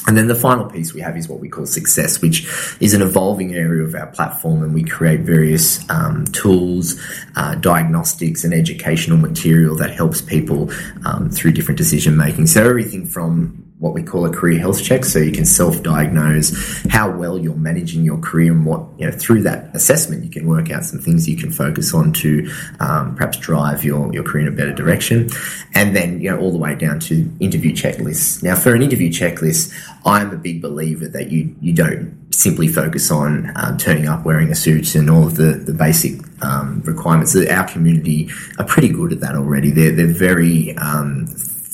And 0.06 0.16
then 0.16 0.28
the 0.28 0.36
final 0.36 0.64
piece 0.64 0.94
we 0.94 1.00
have 1.00 1.16
is 1.16 1.28
what 1.28 1.40
we 1.40 1.48
call 1.48 1.66
success, 1.66 2.22
which 2.22 2.46
is 2.80 2.94
an 2.94 3.02
evolving 3.02 3.54
area 3.54 3.82
of 3.82 3.94
our 3.94 4.06
platform, 4.06 4.62
and 4.62 4.72
we 4.72 4.84
create 4.84 5.20
various 5.20 5.84
um, 5.90 6.24
tools, 6.26 6.98
uh, 7.34 7.56
diagnostics, 7.56 8.44
and 8.44 8.54
educational 8.54 9.18
material 9.18 9.74
that 9.76 9.90
helps 9.90 10.22
people 10.22 10.70
um, 11.04 11.28
through 11.28 11.52
different 11.52 11.76
decision 11.76 12.16
making. 12.16 12.46
So 12.46 12.64
everything 12.64 13.04
from 13.04 13.65
what 13.78 13.92
we 13.92 14.02
call 14.02 14.24
a 14.24 14.30
career 14.30 14.58
health 14.58 14.82
check, 14.82 15.04
so 15.04 15.18
you 15.18 15.32
can 15.32 15.44
self-diagnose 15.44 16.86
how 16.88 17.10
well 17.10 17.38
you're 17.38 17.54
managing 17.54 18.04
your 18.04 18.18
career, 18.18 18.52
and 18.52 18.64
what 18.64 18.80
you 18.98 19.06
know 19.06 19.12
through 19.12 19.42
that 19.42 19.74
assessment 19.74 20.24
you 20.24 20.30
can 20.30 20.46
work 20.46 20.70
out 20.70 20.84
some 20.84 20.98
things 20.98 21.28
you 21.28 21.36
can 21.36 21.50
focus 21.50 21.92
on 21.92 22.12
to 22.12 22.50
um, 22.80 23.14
perhaps 23.14 23.36
drive 23.38 23.84
your 23.84 24.12
your 24.14 24.24
career 24.24 24.46
in 24.46 24.52
a 24.52 24.56
better 24.56 24.72
direction, 24.72 25.28
and 25.74 25.94
then 25.94 26.20
you 26.20 26.30
know 26.30 26.38
all 26.38 26.52
the 26.52 26.58
way 26.58 26.74
down 26.74 26.98
to 26.98 27.30
interview 27.40 27.72
checklists. 27.72 28.42
Now, 28.42 28.56
for 28.56 28.74
an 28.74 28.82
interview 28.82 29.10
checklist, 29.10 29.72
I'm 30.04 30.32
a 30.32 30.36
big 30.36 30.62
believer 30.62 31.08
that 31.08 31.30
you 31.30 31.54
you 31.60 31.74
don't 31.74 32.26
simply 32.34 32.68
focus 32.68 33.10
on 33.10 33.52
um, 33.56 33.76
turning 33.76 34.08
up, 34.08 34.24
wearing 34.24 34.50
a 34.50 34.54
suit, 34.54 34.94
and 34.94 35.10
all 35.10 35.26
of 35.26 35.36
the 35.36 35.52
the 35.52 35.74
basic 35.74 36.20
um, 36.42 36.80
requirements. 36.86 37.36
Our 37.36 37.68
community 37.68 38.30
are 38.58 38.64
pretty 38.64 38.88
good 38.88 39.12
at 39.12 39.20
that 39.20 39.34
already. 39.34 39.70
They're 39.70 39.92
they're 39.92 40.06
very 40.06 40.74
um, 40.78 41.26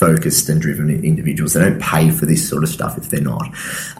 focused 0.03 0.49
and 0.49 0.61
driven 0.61 0.91
individuals. 1.05 1.53
They 1.53 1.61
don't 1.61 1.81
pay 1.81 2.11
for 2.11 2.27
this 2.27 2.49
sort 2.49 2.65
of 2.65 2.69
stuff 2.69 2.99
if 2.99 3.11
they're 3.11 3.21
not. 3.21 3.47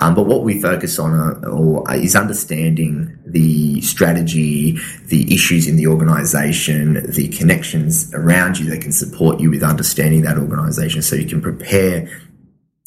Um, 0.01 0.17
but 0.17 0.25
what 0.25 0.43
we 0.43 0.61
focus 0.61 0.99
on 0.99 1.13
uh, 1.15 1.49
or, 1.49 1.89
uh, 1.89 1.95
is 1.95 2.17
understanding 2.17 3.17
the 3.25 3.81
strategy, 3.83 4.79
the 5.07 5.33
issues 5.33 5.69
in 5.69 5.77
the 5.77 5.87
organisation, 5.87 7.09
the 7.13 7.29
connections 7.29 8.13
around 8.15 8.59
you 8.59 8.69
that 8.71 8.81
can 8.81 8.91
support 8.91 9.39
you 9.39 9.49
with 9.49 9.63
understanding 9.63 10.23
that 10.23 10.39
organisation, 10.39 11.03
so 11.03 11.15
you 11.15 11.29
can 11.29 11.41
prepare 11.41 12.11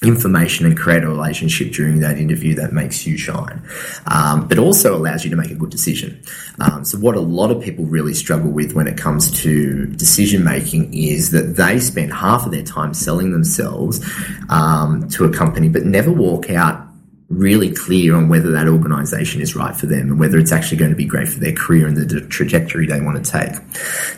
information 0.03 0.65
and 0.65 0.77
create 0.77 1.03
a 1.03 1.07
relationship 1.07 1.71
during 1.71 2.01
that 2.01 2.17
interview 2.17 2.53
that 2.55 2.73
makes 2.73 3.07
you 3.07 3.17
shine, 3.17 3.61
um, 4.07 4.47
but 4.47 4.59
also 4.59 4.95
allows 4.95 5.23
you 5.23 5.29
to 5.29 5.37
make 5.37 5.51
a 5.51 5.55
good 5.55 5.69
decision. 5.69 6.21
Um, 6.59 6.83
so, 6.83 6.97
what 6.97 7.15
a 7.15 7.21
lot 7.21 7.49
of 7.49 7.61
people 7.63 7.85
really 7.85 8.13
struggle 8.13 8.51
with 8.51 8.73
when 8.73 8.87
it 8.87 8.97
comes 8.97 9.31
to 9.43 9.85
decision 9.87 10.43
making 10.43 10.93
is 10.93 11.31
that 11.31 11.55
they 11.55 11.79
spend 11.79 12.13
half 12.13 12.45
of 12.45 12.51
their 12.51 12.63
time 12.63 12.93
selling 12.93 13.31
themselves 13.31 14.05
um, 14.49 15.07
to 15.09 15.23
a 15.25 15.31
company, 15.31 15.69
but 15.69 15.85
never 15.85 16.11
walk 16.11 16.49
out 16.49 16.85
really 17.29 17.73
clear 17.73 18.15
on 18.15 18.29
whether 18.29 18.51
that 18.51 18.67
organization 18.67 19.41
is 19.41 19.55
right 19.55 19.75
for 19.75 19.87
them 19.87 20.11
and 20.11 20.19
whether 20.19 20.37
it's 20.37 20.51
actually 20.51 20.77
going 20.77 20.91
to 20.91 20.97
be 20.97 21.05
great 21.05 21.27
for 21.27 21.39
their 21.39 21.53
career 21.53 21.87
and 21.87 21.97
the 21.97 22.21
trajectory 22.27 22.85
they 22.85 23.01
want 23.01 23.23
to 23.23 23.31
take. 23.31 23.53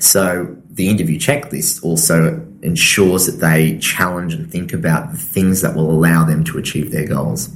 So 0.01 0.57
the 0.77 0.89
interview 0.89 1.19
checklist 1.19 1.83
also 1.83 2.45
ensures 2.61 3.25
that 3.25 3.39
they 3.39 3.77
challenge 3.79 4.33
and 4.35 4.49
think 4.49 4.73
about 4.73 5.11
the 5.11 5.17
things 5.17 5.61
that 5.61 5.75
will 5.75 5.89
allow 5.89 6.23
them 6.23 6.43
to 6.45 6.57
achieve 6.57 6.91
their 6.91 7.07
goals. 7.07 7.49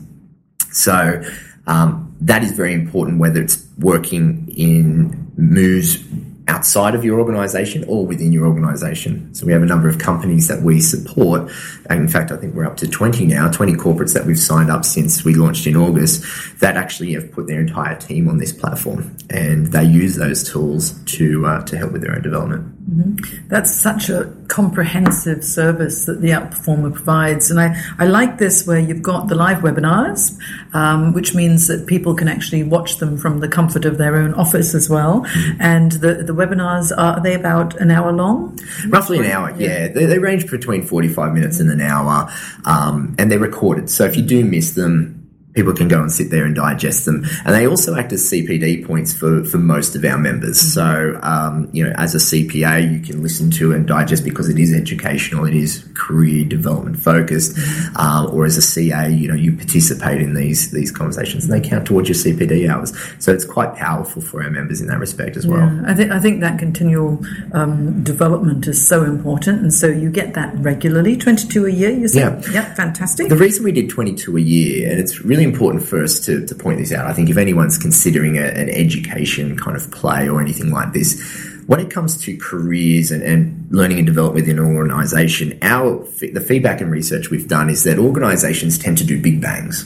So 0.72 1.22
um, 1.68 2.16
that 2.22 2.44
is 2.44 2.52
very 2.52 2.74
important, 2.74 3.20
whether 3.20 3.42
it's 3.42 3.64
working 3.78 4.52
in 4.58 5.32
moves 5.38 6.04
outside 6.48 6.96
of 6.96 7.06
your 7.06 7.20
organization 7.20 7.84
or 7.88 8.06
within 8.06 8.34
your 8.34 8.46
organization. 8.46 9.34
So 9.34 9.46
we 9.46 9.54
have 9.54 9.62
a 9.62 9.66
number 9.66 9.88
of 9.88 10.00
companies 10.00 10.48
that 10.48 10.62
we 10.64 10.82
support. 10.82 11.50
And 11.90 12.02
in 12.02 12.08
fact, 12.08 12.32
I 12.32 12.38
think 12.38 12.56
we're 12.56 12.66
up 12.66 12.78
to 12.78 12.88
20 12.88 13.26
now, 13.28 13.50
20 13.50 13.74
corporates 13.74 14.14
that 14.14 14.26
we've 14.26 14.40
signed 14.40 14.70
up 14.70 14.84
since 14.84 15.24
we 15.24 15.36
launched 15.36 15.66
in 15.68 15.78
August 15.78 16.24
that 16.60 16.76
actually 16.76 17.14
have 17.14 17.32
put 17.32 17.48
their 17.48 17.62
entire 17.62 17.96
team 17.96 18.28
on 18.28 18.38
this 18.38 18.52
platform 18.52 19.16
and 19.30 19.68
they 19.68 19.84
use 19.84 20.16
those 20.16 20.44
tools 20.44 21.00
to, 21.06 21.46
uh, 21.46 21.64
to 21.66 21.78
help 21.78 21.92
with 21.94 22.02
their 22.02 22.16
own 22.16 22.22
development. 22.22 22.81
Mm-hmm. 22.92 23.48
That's 23.48 23.74
such 23.74 24.10
a 24.10 24.34
comprehensive 24.48 25.46
service 25.46 26.06
that 26.06 26.20
the 26.20 26.30
Outperformer 26.30 26.94
provides. 26.94 27.50
And 27.50 27.60
I, 27.60 27.82
I 27.98 28.06
like 28.06 28.38
this 28.38 28.68
where 28.68 28.80
you've 28.80 29.02
got 29.02 29.30
the 29.30 29.36
live 29.36 29.60
webinars, 29.60 30.38
um, 30.74 31.14
which 31.14 31.34
means 31.34 31.68
that 31.68 31.88
people 31.88 32.14
can 32.16 32.28
actually 32.28 32.64
watch 32.64 32.98
them 32.98 33.18
from 33.18 33.40
the 33.40 33.48
comfort 33.48 33.86
of 33.86 33.98
their 33.98 34.18
own 34.18 34.34
office 34.34 34.76
as 34.76 34.90
well. 34.90 35.22
Mm-hmm. 35.22 35.62
And 35.62 35.92
the, 35.94 36.16
the 36.16 36.34
webinars, 36.34 36.92
are, 36.98 37.18
are 37.18 37.24
they 37.24 37.34
about 37.34 37.80
an 37.80 37.92
hour 37.92 38.12
long? 38.12 38.60
Roughly 38.88 39.20
an 39.20 39.26
hour, 39.26 39.52
yeah. 39.52 39.68
yeah. 39.68 39.88
They, 39.88 40.06
they, 40.06 40.20
range 40.20 40.50
between 40.52 40.84
45 40.84 41.34
minutes 41.34 41.60
and 41.60 41.72
an 41.72 41.82
hour, 41.82 42.30
um, 42.66 43.16
and 43.18 43.32
they're 43.32 43.40
recorded. 43.40 43.90
So 43.90 44.06
if 44.06 44.16
you 44.16 44.24
do 44.24 44.46
miss 44.46 44.74
them, 44.74 45.21
people 45.54 45.74
can 45.74 45.88
go 45.88 46.02
and 46.02 46.12
sit 46.12 46.30
there 46.30 46.46
and 46.46 46.56
digest 46.56 47.06
them. 47.06 47.26
And 47.46 47.54
they 47.56 47.68
also 47.68 47.96
act 47.96 48.14
as 48.14 48.24
CPD 48.30 48.86
points 48.86 49.14
for, 49.14 49.44
for 49.44 49.58
most 49.58 49.96
of 49.96 50.06
our 50.06 50.18
members. 50.18 50.58
Mm-hmm. 50.58 50.70
So, 50.70 51.20
um, 51.24 51.70
you 51.74 51.84
know, 51.84 51.94
as 51.98 52.16
a 52.16 52.20
CPA, 52.20 52.92
you 52.92 53.00
can 53.00 53.22
listen 53.22 53.52
to 53.52 53.74
and 53.74 53.88
digest 53.88 54.24
because 54.24 54.50
it 54.50 54.58
is 54.58 54.74
educational, 54.74 55.46
it 55.46 55.54
is 55.54 55.88
career 55.94 56.46
development 56.46 56.98
focused. 56.98 57.56
Mm-hmm. 57.56 57.98
Uh, 57.98 58.28
or 58.32 58.46
as 58.46 58.58
a 58.58 58.62
CA, 58.62 59.10
you 59.10 59.28
know, 59.28 59.36
you 59.36 59.56
participate 59.56 60.22
in 60.22 60.34
these, 60.34 60.72
these 60.72 60.92
conversations 60.92 61.46
and 61.46 61.54
they 61.54 61.68
count 61.68 61.86
towards 61.86 62.08
your 62.08 62.16
CPD 62.16 62.70
hours. 62.70 62.94
So 63.20 63.34
it's 63.34 63.46
quite 63.46 63.76
powerful 63.76 64.22
for 64.22 64.44
our 64.44 64.50
members 64.50 64.82
in 64.82 64.88
that 64.88 65.00
respect 65.00 65.36
as 65.36 65.46
well. 65.46 65.60
Yeah, 65.60 65.84
I 65.86 65.94
think, 65.94 66.12
I 66.12 66.20
think 66.20 66.42
that 66.42 66.60
continual 66.60 67.20
um, 67.54 68.04
development 68.04 68.68
is 68.68 68.86
so 68.86 69.04
important. 69.04 69.62
And 69.62 69.74
so 69.74 69.88
you 69.88 70.10
get 70.10 70.34
that 70.36 70.56
regularly, 70.58 71.18
22 71.18 71.66
a 71.66 71.70
year, 71.70 71.92
you 71.92 72.08
said? 72.08 72.46
Yeah. 72.46 72.52
Yeah, 72.52 72.74
fantastic. 72.74 73.30
The 73.30 73.36
reason 73.36 73.64
we 73.64 73.72
did 73.72 73.90
22 73.90 74.38
a 74.38 74.42
year, 74.42 74.90
and 74.90 75.00
it's 75.00 75.22
really 75.22 75.41
really 75.42 75.52
important 75.54 75.84
for 75.84 76.04
us 76.04 76.20
to, 76.22 76.46
to 76.46 76.56
point 76.56 76.80
this 76.80 76.92
out. 76.92 77.08
I 77.08 77.14
think 77.14 77.30
if 77.30 77.38
anyone's 77.38 77.78
considering 77.78 78.38
a, 78.38 78.44
an 78.44 78.70
education 78.70 79.58
kind 79.58 79.76
of 79.76 79.90
play 79.92 80.30
or 80.30 80.42
anything 80.42 80.72
like 80.72 80.94
this, 80.94 81.22
when 81.68 81.80
it 81.80 81.90
comes 81.90 82.20
to 82.22 82.36
careers 82.38 83.12
and, 83.12 83.24
and 83.24 83.68
learning 83.72 83.98
and 84.00 84.06
development 84.06 84.46
within 84.46 84.60
an 84.60 84.76
organization, 84.76 85.58
our 85.62 86.04
the 86.34 86.42
feedback 86.42 86.82
and 86.82 86.92
research 86.92 87.30
we've 87.30 87.48
done 87.48 87.70
is 87.70 87.84
that 87.84 87.98
organizations 87.98 88.78
tend 88.78 88.98
to 88.98 89.06
do 89.06 89.22
big 89.22 89.42
bangs. 89.42 89.86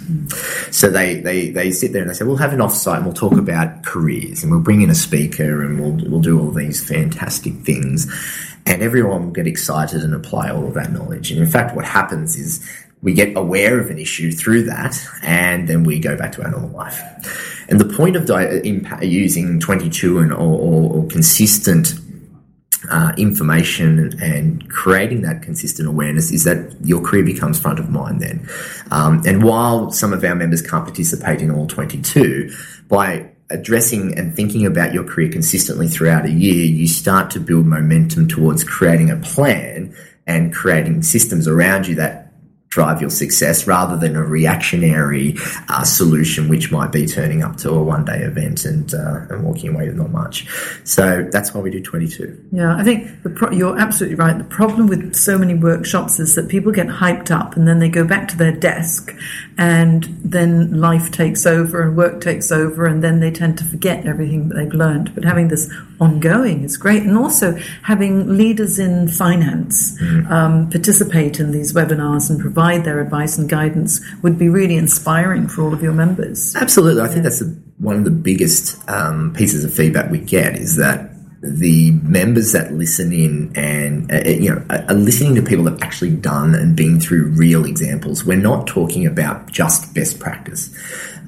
So 0.72 0.90
they, 0.90 1.16
they, 1.16 1.50
they 1.50 1.72
sit 1.72 1.94
there 1.94 2.02
and 2.02 2.10
they 2.10 2.16
say, 2.16 2.26
we'll 2.26 2.38
have 2.38 2.54
an 2.54 2.60
offsite 2.60 2.98
and 2.98 3.06
we'll 3.06 3.14
talk 3.14 3.38
about 3.38 3.84
careers 3.84 4.42
and 4.42 4.52
we'll 4.52 4.62
bring 4.62 4.82
in 4.82 4.90
a 4.90 4.96
speaker 4.96 5.62
and 5.62 5.80
we'll, 5.80 6.10
we'll 6.10 6.22
do 6.22 6.40
all 6.40 6.52
these 6.52 6.84
fantastic 6.84 7.54
things. 7.58 8.12
And 8.66 8.82
everyone 8.82 9.26
will 9.26 9.32
get 9.32 9.46
excited 9.46 10.02
and 10.02 10.16
apply 10.16 10.50
all 10.50 10.66
of 10.66 10.74
that 10.74 10.92
knowledge. 10.92 11.30
And 11.30 11.40
in 11.40 11.48
fact, 11.48 11.76
what 11.76 11.86
happens 11.86 12.36
is 12.36 12.68
we 13.06 13.14
get 13.14 13.38
aware 13.38 13.80
of 13.80 13.92
an 13.92 14.00
issue 14.00 14.32
through 14.32 14.64
that, 14.64 14.98
and 15.22 15.70
then 15.70 15.84
we 15.84 16.00
go 16.00 16.18
back 16.18 16.32
to 16.32 16.44
our 16.44 16.50
normal 16.50 16.72
life. 16.72 17.00
And 17.70 17.80
the 17.80 17.86
point 17.86 18.16
of 18.16 18.26
di- 18.26 18.62
using 19.04 19.60
22 19.60 20.18
and 20.18 20.34
or, 20.34 20.38
or, 20.38 20.92
or 20.92 21.08
consistent 21.08 21.94
uh, 22.90 23.14
information 23.16 24.20
and 24.20 24.68
creating 24.72 25.22
that 25.22 25.44
consistent 25.44 25.88
awareness 25.88 26.32
is 26.32 26.46
that 26.46 26.76
your 26.84 27.00
career 27.00 27.24
becomes 27.24 27.60
front 27.60 27.78
of 27.78 27.92
mind 27.92 28.22
then. 28.22 28.50
Um, 28.90 29.22
and 29.28 29.44
while 29.44 29.92
some 29.92 30.12
of 30.12 30.24
our 30.24 30.36
members 30.36 30.64
can't 30.64 30.84
participate 30.84 31.44
in 31.44 31.52
all 31.52 31.68
22, 31.68 32.52
by 32.88 33.30
addressing 33.52 34.18
and 34.18 34.36
thinking 34.36 34.66
about 34.66 34.96
your 34.96 35.04
career 35.04 35.32
consistently 35.32 35.88
throughout 35.88 36.26
a 36.26 36.32
year, 36.32 36.66
you 36.66 36.88
start 36.88 37.30
to 37.32 37.40
build 37.40 37.68
momentum 37.68 38.28
towards 38.28 38.64
creating 38.64 39.12
a 39.12 39.18
plan 39.18 39.96
and 40.26 40.52
creating 40.52 41.04
systems 41.04 41.48
around 41.48 41.86
you 41.86 41.94
that 41.94 42.25
drive 42.76 43.00
your 43.00 43.10
success 43.10 43.68
rather 43.68 43.96
than 43.96 44.18
a 44.18 44.22
reactionary 44.22 45.34
uh, 45.70 45.82
solution, 45.86 46.50
which 46.50 46.74
might 46.74 46.92
be 46.92 47.06
turning 47.08 47.42
up 47.42 47.56
to 47.56 47.70
a 47.70 47.82
one 47.82 48.04
day 48.04 48.20
event 48.20 48.66
and, 48.66 48.94
uh, 48.94 49.22
and 49.30 49.46
walking 49.46 49.74
away 49.74 49.88
with 49.88 49.96
not 49.96 50.12
much. 50.12 50.46
So 50.84 51.26
that's 51.32 51.54
why 51.54 51.62
we 51.62 51.72
do 51.72 51.82
22. 51.82 52.38
Yeah, 52.52 52.76
I 52.76 52.84
think 52.84 53.10
pro- 53.36 53.52
you're 53.52 53.80
absolutely 53.80 54.16
right. 54.16 54.38
The 54.38 54.44
problem 54.44 54.88
with 54.88 55.16
so 55.16 55.38
many 55.38 55.54
workshops 55.54 56.20
is 56.20 56.36
that 56.36 56.50
people 56.50 56.74
get 56.74 56.88
hyped 56.88 57.32
up 57.32 57.56
and 57.56 57.66
then 57.66 57.80
they 57.80 57.88
go 57.88 58.04
back 58.04 58.28
to 58.28 58.38
their 58.38 58.52
desk 58.52 59.16
and 59.58 60.04
then 60.22 60.82
life 60.82 61.12
takes 61.12 61.46
over 61.46 61.82
and 61.82 61.96
work 61.96 62.20
takes 62.20 62.52
over 62.52 62.86
and 62.86 63.02
then 63.02 63.22
they 63.22 63.32
tend 63.32 63.58
to 63.60 63.64
forget 63.64 64.06
everything 64.06 64.50
that 64.50 64.56
they've 64.56 64.74
learned. 64.74 65.16
But 65.16 65.24
having 65.24 65.48
this 65.48 65.74
ongoing 66.02 66.66
is 66.66 66.76
great. 66.76 67.04
And 67.04 67.18
also 67.18 67.58
having 67.84 68.38
leaders 68.38 68.80
in 68.80 69.08
finance 69.08 69.98
mm. 70.02 70.30
um, 70.30 70.70
participate 70.70 71.40
in 71.40 71.54
these 71.54 71.72
webinars 71.72 72.30
and 72.30 72.38
provide 72.38 72.65
their 72.74 73.00
advice 73.00 73.38
and 73.38 73.50
guidance 73.50 74.02
would 74.22 74.38
be 74.38 74.50
really 74.50 74.76
inspiring 74.76 75.48
for 75.48 75.64
all 75.64 75.74
of 75.74 75.82
your 75.82 75.94
members. 75.94 76.56
Absolutely. 76.56 77.02
I 77.02 77.08
think 77.08 77.24
that's 77.24 77.42
a, 77.42 77.46
one 77.78 77.96
of 77.96 78.04
the 78.04 78.12
biggest 78.12 78.78
um, 78.90 79.34
pieces 79.34 79.64
of 79.64 79.74
feedback 79.74 80.12
we 80.12 80.20
get 80.20 80.56
is 80.56 80.76
that 80.78 81.12
the 81.42 81.92
members 82.04 82.54
that 82.54 82.72
listen 82.74 83.14
in 83.14 83.52
and 83.56 84.12
uh, 84.12 84.16
uh 84.16 84.30
you 84.30 84.50
know 84.50 84.66
are 84.70 84.96
listening 84.96 85.36
to 85.36 85.44
people 85.44 85.66
that 85.66 85.74
have 85.74 85.84
actually 85.84 86.16
done 86.16 86.56
and 86.56 86.76
been 86.76 87.00
through 87.00 87.30
real 87.32 87.66
examples. 87.66 88.26
We're 88.26 88.38
not 88.38 88.66
talking 88.68 89.06
about 89.06 89.52
just 89.52 89.94
best 89.94 90.20
practice. 90.20 90.74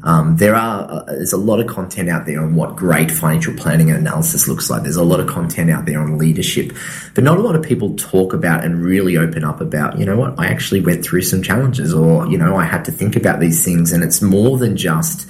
Um, 0.03 0.37
there 0.37 0.55
are 0.55 0.89
uh, 0.89 1.03
there's 1.05 1.33
a 1.33 1.37
lot 1.37 1.59
of 1.59 1.67
content 1.67 2.09
out 2.09 2.25
there 2.25 2.41
on 2.41 2.55
what 2.55 2.75
great 2.75 3.11
financial 3.11 3.53
planning 3.55 3.89
and 3.89 3.99
analysis 3.99 4.47
looks 4.47 4.69
like. 4.69 4.83
There's 4.83 4.95
a 4.95 5.03
lot 5.03 5.19
of 5.19 5.27
content 5.27 5.69
out 5.69 5.85
there 5.85 5.99
on 5.99 6.17
leadership, 6.17 6.71
but 7.15 7.23
not 7.23 7.37
a 7.37 7.41
lot 7.41 7.55
of 7.55 7.63
people 7.63 7.95
talk 7.95 8.33
about 8.33 8.63
and 8.63 8.83
really 8.83 9.17
open 9.17 9.43
up 9.43 9.59
about. 9.59 9.97
You 9.97 10.05
know 10.05 10.17
what? 10.17 10.39
I 10.39 10.47
actually 10.47 10.81
went 10.81 11.03
through 11.03 11.23
some 11.23 11.41
challenges, 11.41 11.93
or 11.93 12.27
you 12.27 12.37
know, 12.37 12.55
I 12.55 12.65
had 12.65 12.85
to 12.85 12.91
think 12.91 13.15
about 13.15 13.39
these 13.39 13.63
things, 13.63 13.91
and 13.91 14.03
it's 14.03 14.21
more 14.21 14.57
than 14.57 14.77
just 14.77 15.29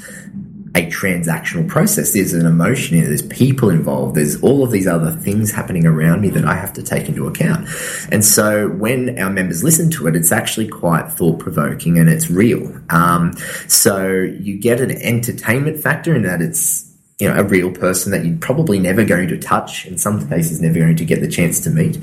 a 0.75 0.85
transactional 0.87 1.67
process. 1.67 2.13
There's 2.13 2.33
an 2.33 2.45
emotion 2.45 2.97
in 2.97 3.03
it. 3.03 3.07
There's 3.07 3.21
people 3.23 3.69
involved. 3.69 4.15
There's 4.15 4.41
all 4.41 4.63
of 4.63 4.71
these 4.71 4.87
other 4.87 5.11
things 5.11 5.51
happening 5.51 5.85
around 5.85 6.21
me 6.21 6.29
that 6.29 6.45
I 6.45 6.55
have 6.55 6.73
to 6.73 6.83
take 6.83 7.07
into 7.07 7.27
account. 7.27 7.67
And 8.11 8.23
so 8.23 8.69
when 8.69 9.17
our 9.19 9.29
members 9.29 9.63
listen 9.63 9.89
to 9.91 10.07
it, 10.07 10.15
it's 10.15 10.31
actually 10.31 10.67
quite 10.67 11.11
thought 11.11 11.39
provoking 11.39 11.97
and 11.97 12.09
it's 12.09 12.29
real. 12.29 12.73
Um, 12.89 13.33
so 13.67 14.07
you 14.07 14.57
get 14.57 14.81
an 14.81 14.91
entertainment 14.91 15.79
factor 15.79 16.15
in 16.15 16.23
that 16.23 16.41
it's 16.41 16.86
you 17.19 17.27
know, 17.27 17.35
a 17.35 17.43
real 17.43 17.71
person 17.71 18.11
that 18.11 18.23
you're 18.23 18.37
probably 18.37 18.77
never 18.77 19.03
going 19.03 19.27
to 19.27 19.39
touch, 19.39 19.87
in 19.87 19.97
some 19.97 20.29
cases, 20.29 20.61
never 20.61 20.77
going 20.77 20.95
to 20.95 21.03
get 21.03 21.19
the 21.19 21.27
chance 21.27 21.59
to 21.61 21.71
meet. 21.71 21.97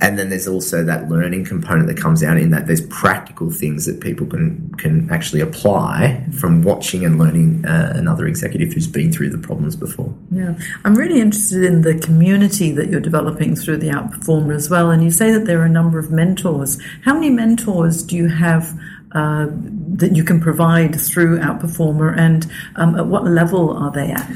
And 0.00 0.16
then 0.16 0.30
there's 0.30 0.46
also 0.46 0.84
that 0.84 1.08
learning 1.08 1.46
component 1.46 1.88
that 1.88 1.96
comes 1.96 2.22
out 2.22 2.36
in 2.36 2.50
that 2.50 2.68
there's 2.68 2.86
practical 2.86 3.50
things 3.50 3.86
that 3.86 4.00
people 4.00 4.24
can 4.24 4.72
can 4.78 5.10
actually 5.10 5.40
apply 5.40 6.24
from 6.38 6.62
watching 6.62 7.04
and 7.04 7.18
learning 7.18 7.66
uh, 7.66 7.92
another 7.96 8.28
executive 8.28 8.72
who's 8.72 8.86
been 8.86 9.12
through 9.12 9.30
the 9.30 9.38
problems 9.38 9.74
before. 9.74 10.14
Yeah, 10.30 10.56
I'm 10.84 10.94
really 10.94 11.20
interested 11.20 11.64
in 11.64 11.82
the 11.82 11.98
community 11.98 12.70
that 12.70 12.88
you're 12.88 13.00
developing 13.00 13.56
through 13.56 13.78
the 13.78 13.88
Outperformer 13.88 14.54
as 14.54 14.70
well. 14.70 14.92
And 14.92 15.02
you 15.02 15.10
say 15.10 15.32
that 15.32 15.44
there 15.44 15.60
are 15.60 15.64
a 15.64 15.68
number 15.68 15.98
of 15.98 16.12
mentors. 16.12 16.80
How 17.02 17.14
many 17.14 17.30
mentors 17.30 18.04
do 18.04 18.14
you 18.14 18.28
have? 18.28 18.78
Uh, 19.14 19.46
that 19.94 20.16
you 20.16 20.24
can 20.24 20.40
provide 20.40 20.98
through 20.98 21.38
Outperformer, 21.38 22.16
and 22.16 22.50
um, 22.76 22.98
at 22.98 23.06
what 23.06 23.24
level 23.24 23.76
are 23.76 23.90
they 23.90 24.10
at? 24.10 24.30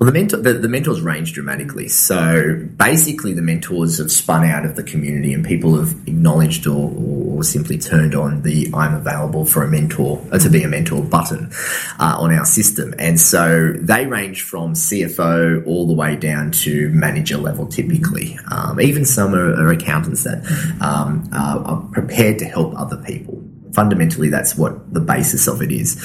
Well, 0.00 0.06
the, 0.06 0.12
mentor, 0.12 0.38
the, 0.38 0.54
the, 0.54 0.68
mentors 0.68 1.02
range 1.02 1.34
dramatically. 1.34 1.88
So 1.88 2.66
basically, 2.76 3.34
the 3.34 3.42
mentors 3.42 3.98
have 3.98 4.10
spun 4.10 4.46
out 4.46 4.64
of 4.64 4.74
the 4.74 4.82
community, 4.82 5.34
and 5.34 5.44
people 5.44 5.76
have 5.78 5.90
acknowledged 6.06 6.66
or, 6.66 6.90
or 6.90 7.44
simply 7.44 7.76
turned 7.76 8.14
on 8.14 8.40
the 8.40 8.70
"I'm 8.72 8.94
available 8.94 9.44
for 9.44 9.62
a 9.62 9.68
mentor" 9.68 10.24
uh, 10.32 10.38
to 10.38 10.48
be 10.48 10.62
a 10.62 10.68
mentor 10.68 11.02
button 11.02 11.50
uh, 11.98 12.16
on 12.18 12.32
our 12.32 12.46
system. 12.46 12.94
And 12.98 13.20
so 13.20 13.74
they 13.74 14.06
range 14.06 14.40
from 14.40 14.72
CFO 14.72 15.66
all 15.66 15.86
the 15.86 15.92
way 15.92 16.16
down 16.16 16.52
to 16.52 16.88
manager 16.94 17.36
level, 17.36 17.66
typically. 17.66 18.38
Um, 18.50 18.80
even 18.80 19.04
some 19.04 19.34
are, 19.34 19.52
are 19.52 19.70
accountants 19.70 20.24
that 20.24 20.46
um, 20.80 21.28
are 21.32 21.82
prepared 21.92 22.38
to 22.38 22.46
help 22.46 22.74
other 22.74 22.96
people 22.96 23.39
fundamentally 23.72 24.28
that's 24.28 24.56
what 24.56 24.92
the 24.92 25.00
basis 25.00 25.46
of 25.46 25.62
it 25.62 25.70
is. 25.70 25.96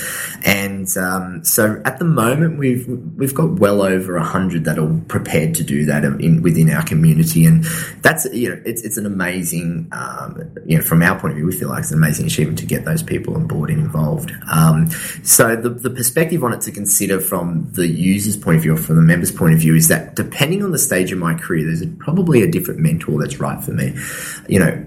And 0.45 0.88
um, 0.97 1.43
so 1.43 1.82
at 1.86 1.99
the 1.99 2.06
moment 2.06 2.58
we've 2.58 2.88
we've 3.15 3.34
got 3.34 3.60
well 3.60 3.82
over 3.82 4.17
hundred 4.19 4.65
that 4.65 4.78
are 4.78 5.01
prepared 5.08 5.56
to 5.56 5.63
do 5.63 5.86
that 5.86 6.04
in 6.04 6.41
within 6.41 6.69
our 6.69 6.84
community. 6.84 7.45
And 7.45 7.63
that's 8.01 8.25
you 8.34 8.49
know 8.49 8.62
it's, 8.65 8.82
it's 8.84 8.97
an 8.97 9.06
amazing 9.06 9.88
um, 9.91 10.51
you 10.65 10.78
know 10.78 10.84
from 10.84 11.01
our 11.01 11.19
point 11.19 11.32
of 11.32 11.38
view 11.38 11.45
we 11.45 11.56
feel 11.56 11.69
like 11.69 11.80
it's 11.80 11.91
an 11.91 11.97
amazing 11.97 12.25
achievement 12.25 12.60
to 12.60 12.65
get 12.65 12.86
those 12.86 13.04
people 13.04 13.36
on 13.36 13.47
board 13.47 13.69
and 13.69 13.80
involved. 13.80 14.32
Um, 14.51 14.89
so 15.23 15.56
the, 15.56 15.69
the 15.69 15.89
perspective 15.89 16.43
on 16.43 16.54
it 16.54 16.62
to 16.62 16.71
consider 16.71 17.19
from 17.19 17.69
the 17.71 17.88
user's 17.88 18.38
point 18.38 18.58
of 18.58 18.63
view 18.63 18.73
or 18.73 18.78
from 18.78 18.95
the 18.95 19.01
member's 19.01 19.32
point 19.32 19.54
of 19.54 19.60
view 19.60 19.75
is 19.75 19.88
that 19.88 20.15
depending 20.15 20.63
on 20.63 20.71
the 20.71 20.80
stage 20.80 21.12
of 21.12 21.19
my 21.19 21.34
career 21.34 21.65
there's 21.65 21.86
probably 21.99 22.41
a 22.41 22.49
different 22.49 22.80
mentor 22.80 23.19
that's 23.19 23.39
right 23.39 23.63
for 23.63 23.71
me. 23.71 23.95
You 24.47 24.60
know 24.60 24.86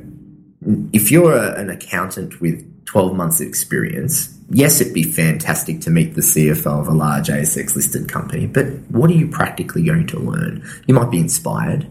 if 0.92 1.10
you're 1.10 1.34
a, 1.34 1.58
an 1.58 1.70
accountant 1.70 2.40
with 2.40 2.64
12 2.86 3.14
months 3.14 3.40
of 3.40 3.46
experience, 3.46 4.38
yes, 4.50 4.80
it'd 4.80 4.94
be 4.94 5.02
fantastic 5.02 5.80
to 5.82 5.90
meet 5.90 6.14
the 6.14 6.20
CFO 6.20 6.80
of 6.80 6.88
a 6.88 6.92
large 6.92 7.28
ASX 7.28 7.74
listed 7.74 8.08
company, 8.08 8.46
but 8.46 8.66
what 8.90 9.10
are 9.10 9.14
you 9.14 9.28
practically 9.28 9.82
going 9.82 10.06
to 10.08 10.18
learn? 10.18 10.66
You 10.86 10.94
might 10.94 11.10
be 11.10 11.18
inspired, 11.18 11.86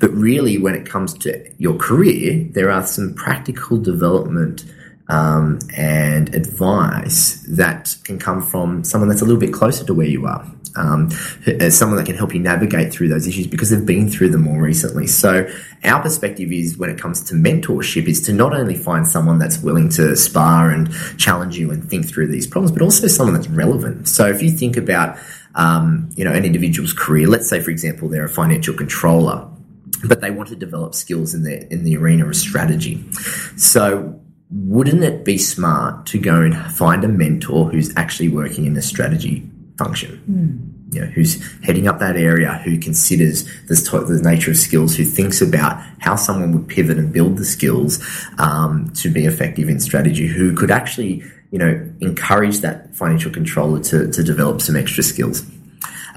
but 0.00 0.10
really, 0.12 0.58
when 0.58 0.74
it 0.74 0.86
comes 0.86 1.14
to 1.18 1.50
your 1.58 1.76
career, 1.76 2.46
there 2.52 2.70
are 2.70 2.84
some 2.86 3.14
practical 3.14 3.78
development 3.78 4.64
um, 5.08 5.58
and 5.76 6.34
advice 6.34 7.42
that 7.48 7.94
can 8.04 8.18
come 8.18 8.40
from 8.40 8.84
someone 8.84 9.08
that's 9.08 9.22
a 9.22 9.24
little 9.24 9.40
bit 9.40 9.52
closer 9.52 9.84
to 9.84 9.94
where 9.94 10.06
you 10.06 10.26
are 10.26 10.50
um, 10.76 11.10
as 11.46 11.76
someone 11.76 11.98
that 11.98 12.06
can 12.06 12.16
help 12.16 12.34
you 12.34 12.40
navigate 12.40 12.92
through 12.92 13.08
those 13.08 13.26
issues 13.26 13.46
because 13.46 13.70
they've 13.70 13.84
been 13.84 14.08
through 14.08 14.30
them 14.30 14.42
more 14.42 14.60
recently. 14.60 15.06
So 15.06 15.48
our 15.84 16.02
perspective 16.02 16.52
is 16.52 16.78
when 16.78 16.90
it 16.90 16.98
comes 16.98 17.22
to 17.24 17.34
mentorship 17.34 18.06
is 18.06 18.20
to 18.22 18.32
not 18.32 18.54
only 18.54 18.76
find 18.76 19.06
someone 19.06 19.38
that's 19.38 19.58
willing 19.58 19.88
to 19.90 20.16
spar 20.16 20.70
and 20.70 20.92
challenge 21.18 21.58
you 21.58 21.70
and 21.70 21.88
think 21.88 22.08
through 22.08 22.28
these 22.28 22.46
problems, 22.46 22.72
but 22.72 22.82
also 22.82 23.06
someone 23.06 23.34
that's 23.34 23.48
relevant. 23.48 24.08
So 24.08 24.26
if 24.26 24.42
you 24.42 24.50
think 24.50 24.76
about 24.76 25.18
um, 25.54 26.08
you 26.14 26.24
know 26.24 26.32
an 26.32 26.44
individual's 26.44 26.92
career, 26.92 27.28
let's 27.28 27.48
say 27.48 27.60
for 27.60 27.70
example 27.70 28.08
they're 28.08 28.24
a 28.24 28.28
financial 28.28 28.74
controller, 28.74 29.48
but 30.04 30.20
they 30.20 30.30
want 30.30 30.48
to 30.48 30.56
develop 30.56 30.94
skills 30.94 31.34
in 31.34 31.42
the 31.42 31.70
in 31.72 31.84
the 31.84 31.96
arena 31.96 32.26
of 32.26 32.36
strategy. 32.36 33.04
So 33.56 34.18
wouldn't 34.50 35.02
it 35.02 35.24
be 35.24 35.38
smart 35.38 36.04
to 36.06 36.18
go 36.18 36.42
and 36.42 36.54
find 36.72 37.04
a 37.04 37.08
mentor 37.08 37.70
who's 37.70 37.94
actually 37.96 38.28
working 38.28 38.66
in 38.66 38.76
a 38.76 38.82
strategy 38.82 39.48
function. 39.78 40.22
Mm. 40.28 40.94
You 40.94 41.00
know, 41.00 41.06
who's 41.06 41.42
heading 41.62 41.88
up 41.88 41.98
that 42.00 42.16
area, 42.16 42.60
who 42.64 42.78
considers 42.78 43.48
this 43.68 43.82
type, 43.82 44.06
the 44.06 44.20
nature 44.20 44.50
of 44.50 44.58
skills, 44.58 44.94
who 44.94 45.04
thinks 45.04 45.40
about 45.40 45.82
how 46.00 46.16
someone 46.16 46.52
would 46.52 46.68
pivot 46.68 46.98
and 46.98 47.12
build 47.12 47.38
the 47.38 47.44
skills 47.44 48.04
um, 48.38 48.92
to 48.96 49.10
be 49.10 49.24
effective 49.24 49.68
in 49.70 49.80
strategy, 49.80 50.26
who 50.26 50.54
could 50.54 50.70
actually, 50.70 51.22
you 51.50 51.58
know, 51.58 51.90
encourage 52.00 52.58
that 52.58 52.94
financial 52.94 53.30
controller 53.30 53.80
to, 53.84 54.10
to 54.12 54.22
develop 54.22 54.60
some 54.60 54.76
extra 54.76 55.02
skills. 55.02 55.46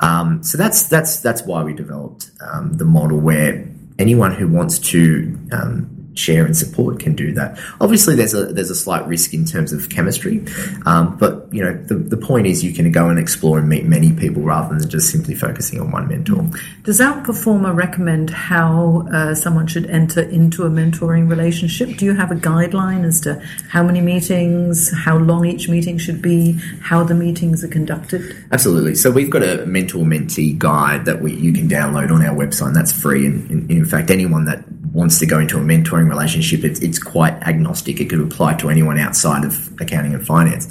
Um, 0.02 0.44
so 0.44 0.58
that's 0.58 0.88
that's 0.90 1.22
that's 1.22 1.44
why 1.44 1.64
we 1.64 1.74
developed 1.74 2.32
um, 2.42 2.74
the 2.74 2.84
model 2.84 3.18
where 3.18 3.66
anyone 3.98 4.34
who 4.34 4.50
wants 4.50 4.78
to 4.80 5.40
um, 5.54 5.95
share 6.16 6.46
and 6.46 6.56
support 6.56 7.00
can 7.00 7.16
do 7.16 7.34
that. 7.34 7.60
Obviously, 7.80 8.16
there's 8.16 8.34
a 8.34 8.46
there's 8.46 8.70
a 8.70 8.76
slight 8.76 9.06
risk 9.08 9.34
in 9.34 9.46
terms 9.46 9.74
of 9.74 9.90
chemistry, 9.90 10.44
um, 10.86 11.18
but 11.18 11.48
you 11.54 11.64
know 11.64 11.74
the, 11.74 11.96
the 11.96 12.18
point 12.18 12.48
is 12.48 12.64
you 12.64 12.74
can 12.74 12.92
go 12.92 13.10
and 13.10 13.20
explore 13.20 13.60
and 13.60 13.70
meet 13.70 13.86
many 13.86 14.12
people 14.14 14.42
rather 14.42 14.78
than 14.78 14.90
just 14.90 15.10
simply 15.10 15.36
focusing 15.36 15.80
on 15.80 15.92
one 15.92 16.08
mentor. 16.08 16.50
Does 16.84 17.00
Outperformer 17.00 17.76
recommend 17.76 18.30
how 18.30 19.08
uh, 19.12 19.36
someone 19.36 19.68
should 19.68 19.86
enter 19.88 20.22
into 20.22 20.64
a 20.64 20.70
mentoring 20.70 21.30
relationship? 21.30 21.98
Do 21.98 22.06
you 22.06 22.14
have 22.14 22.32
a 22.32 22.36
guideline 22.36 23.06
as 23.06 23.22
to 23.22 23.42
how 23.70 23.84
many 23.84 24.02
meetings, 24.02 24.92
how 24.92 25.18
long 25.18 25.46
each 25.46 25.70
meeting 25.70 25.98
should 25.98 26.22
be, 26.22 26.54
how 26.82 27.04
the 27.04 27.16
meetings 27.16 27.64
are 27.64 27.68
conducted? 27.68 28.36
Absolutely. 28.52 28.96
So 28.96 29.12
we've 29.12 29.30
got 29.30 29.44
a 29.44 29.66
mentor 29.66 30.04
mentee 30.04 30.58
guide 30.58 31.06
that 31.06 31.22
we 31.22 31.34
you 31.34 31.54
can 31.54 31.68
download 31.68 32.12
on 32.12 32.26
our 32.26 32.36
website. 32.36 32.68
And 32.68 32.76
that's 32.76 32.92
free, 32.92 33.26
and 33.26 33.50
in, 33.52 33.78
in 33.78 33.86
fact, 33.86 34.10
anyone 34.10 34.46
that 34.46 34.75
wants 34.96 35.20
to 35.20 35.26
go 35.26 35.40
into 35.40 35.58
a 35.58 35.62
mentoring 35.62 36.08
relationship, 36.08 36.64
it's, 36.64 36.80
it's 36.80 37.00
quite 37.00 37.34
agnostic. 37.44 38.00
It 38.00 38.10
could 38.10 38.22
apply 38.22 38.54
to 38.56 38.70
anyone 38.70 38.98
outside 38.98 39.44
of 39.44 39.70
accounting 39.82 40.14
and 40.14 40.26
finance. 40.26 40.66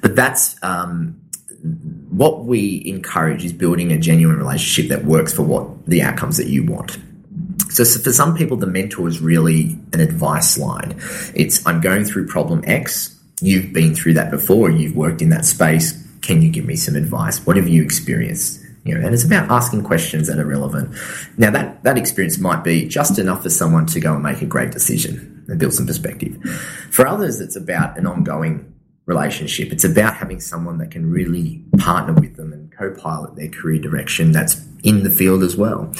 But 0.00 0.16
that's 0.16 0.56
um, 0.62 1.20
what 2.08 2.46
we 2.46 2.82
encourage 2.86 3.44
is 3.44 3.52
building 3.52 3.92
a 3.92 3.98
genuine 3.98 4.38
relationship 4.38 4.88
that 4.88 5.04
works 5.04 5.34
for 5.34 5.42
what 5.42 5.86
the 5.86 6.00
outcomes 6.00 6.38
that 6.38 6.46
you 6.46 6.64
want. 6.64 6.96
So, 7.68 7.84
so, 7.84 8.00
for 8.00 8.12
some 8.12 8.34
people, 8.34 8.56
the 8.56 8.66
mentor 8.66 9.06
is 9.06 9.20
really 9.20 9.78
an 9.92 10.00
advice 10.00 10.56
line. 10.56 10.98
It's 11.34 11.64
I'm 11.66 11.82
going 11.82 12.06
through 12.06 12.26
problem 12.26 12.62
X. 12.66 13.14
You've 13.42 13.74
been 13.74 13.94
through 13.94 14.14
that 14.14 14.30
before. 14.30 14.70
You've 14.70 14.96
worked 14.96 15.20
in 15.20 15.28
that 15.28 15.44
space. 15.44 15.92
Can 16.22 16.40
you 16.40 16.50
give 16.50 16.64
me 16.64 16.74
some 16.74 16.96
advice? 16.96 17.44
What 17.46 17.56
have 17.56 17.68
you 17.68 17.82
experienced? 17.82 18.64
You 18.88 18.94
know, 18.94 19.04
and 19.04 19.14
it's 19.14 19.24
about 19.24 19.50
asking 19.50 19.84
questions 19.84 20.28
that 20.28 20.38
are 20.38 20.46
relevant. 20.46 20.94
Now, 21.36 21.50
that, 21.50 21.82
that 21.84 21.98
experience 21.98 22.38
might 22.38 22.64
be 22.64 22.88
just 22.88 23.18
enough 23.18 23.42
for 23.42 23.50
someone 23.50 23.86
to 23.86 24.00
go 24.00 24.14
and 24.14 24.22
make 24.22 24.40
a 24.40 24.46
great 24.46 24.70
decision 24.70 25.44
and 25.48 25.60
build 25.60 25.74
some 25.74 25.86
perspective. 25.86 26.42
For 26.90 27.06
others, 27.06 27.40
it's 27.40 27.56
about 27.56 27.98
an 27.98 28.06
ongoing 28.06 28.74
relationship. 29.04 29.72
It's 29.72 29.84
about 29.84 30.14
having 30.14 30.40
someone 30.40 30.78
that 30.78 30.90
can 30.90 31.10
really 31.10 31.62
partner 31.78 32.14
with 32.14 32.36
them 32.36 32.52
and 32.52 32.70
co-pilot 32.70 33.36
their 33.36 33.48
career 33.48 33.80
direction 33.80 34.32
that's 34.32 34.60
in 34.84 35.02
the 35.02 35.10
field 35.10 35.42
as 35.42 35.56
well. 35.56 35.92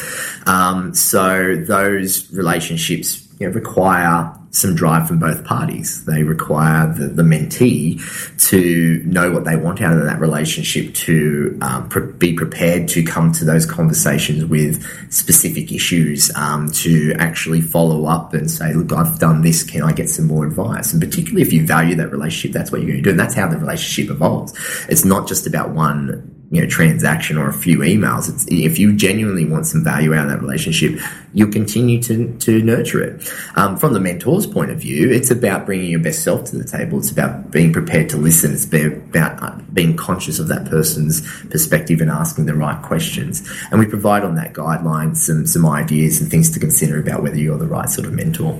Um, 0.46 0.94
so 0.94 1.56
those 1.56 2.32
relationships 2.32 3.26
you 3.38 3.48
know, 3.48 3.52
require 3.52 4.32
some 4.50 4.74
drive 4.74 5.06
from 5.06 5.18
both 5.18 5.44
parties. 5.44 6.04
They 6.04 6.22
require 6.22 6.92
the, 6.92 7.08
the 7.08 7.22
mentee 7.22 8.00
to 8.48 9.02
know 9.04 9.30
what 9.30 9.44
they 9.44 9.56
want 9.56 9.82
out 9.82 9.96
of 9.96 10.04
that 10.04 10.20
relationship, 10.20 10.94
to 10.94 11.58
um, 11.60 11.88
pre- 11.88 12.12
be 12.12 12.32
prepared 12.34 12.88
to 12.88 13.02
come 13.02 13.32
to 13.32 13.44
those 13.44 13.66
conversations 13.66 14.44
with 14.44 14.84
specific 15.12 15.72
issues, 15.72 16.34
um, 16.34 16.70
to 16.72 17.14
actually 17.18 17.60
follow 17.60 18.06
up 18.06 18.34
and 18.34 18.50
say, 18.50 18.72
look, 18.72 18.92
I've 18.92 19.18
done 19.18 19.42
this, 19.42 19.62
can 19.62 19.82
I 19.82 19.92
get 19.92 20.08
some 20.08 20.26
more 20.26 20.46
advice? 20.46 20.92
And 20.92 21.02
particularly 21.02 21.42
if 21.42 21.52
you 21.52 21.66
value 21.66 21.94
that 21.96 22.10
relationship, 22.10 22.52
that's 22.52 22.72
what 22.72 22.80
you're 22.80 22.90
going 22.90 23.02
to 23.02 23.04
do. 23.04 23.10
And 23.10 23.20
that's 23.20 23.34
how 23.34 23.48
the 23.48 23.58
relationship 23.58 24.10
evolves. 24.10 24.54
It's 24.88 25.04
not 25.04 25.28
just 25.28 25.46
about 25.46 25.70
one 25.70 26.37
you 26.50 26.62
know 26.62 26.68
transaction 26.68 27.36
or 27.36 27.48
a 27.48 27.52
few 27.52 27.78
emails. 27.78 28.28
It's, 28.28 28.46
if 28.48 28.78
you 28.78 28.96
genuinely 28.96 29.44
want 29.44 29.66
some 29.66 29.84
value 29.84 30.14
out 30.14 30.26
of 30.26 30.30
that 30.30 30.40
relationship, 30.40 30.98
you'll 31.34 31.52
continue 31.52 32.02
to 32.04 32.36
to 32.38 32.62
nurture 32.62 33.02
it. 33.02 33.30
Um, 33.56 33.76
from 33.76 33.92
the 33.92 34.00
mentor's 34.00 34.46
point 34.46 34.70
of 34.70 34.80
view, 34.80 35.10
it's 35.10 35.30
about 35.30 35.66
bringing 35.66 35.90
your 35.90 36.00
best 36.00 36.22
self 36.22 36.44
to 36.50 36.56
the 36.56 36.64
table. 36.64 36.98
It's 36.98 37.10
about 37.10 37.50
being 37.50 37.72
prepared 37.72 38.08
to 38.10 38.16
listen. 38.16 38.52
It's 38.54 38.64
about 38.64 39.42
uh, 39.42 39.58
being 39.72 39.96
conscious 39.96 40.38
of 40.38 40.48
that 40.48 40.66
person's 40.66 41.20
perspective 41.46 42.00
and 42.00 42.10
asking 42.10 42.46
the 42.46 42.54
right 42.54 42.80
questions. 42.82 43.48
And 43.70 43.78
we 43.78 43.86
provide 43.86 44.24
on 44.24 44.34
that 44.36 44.54
guideline 44.54 45.16
some 45.16 45.46
some 45.46 45.66
ideas 45.66 46.20
and 46.20 46.30
things 46.30 46.50
to 46.50 46.60
consider 46.60 46.98
about 46.98 47.22
whether 47.22 47.36
you're 47.36 47.58
the 47.58 47.66
right 47.66 47.90
sort 47.90 48.06
of 48.06 48.14
mentor. 48.14 48.58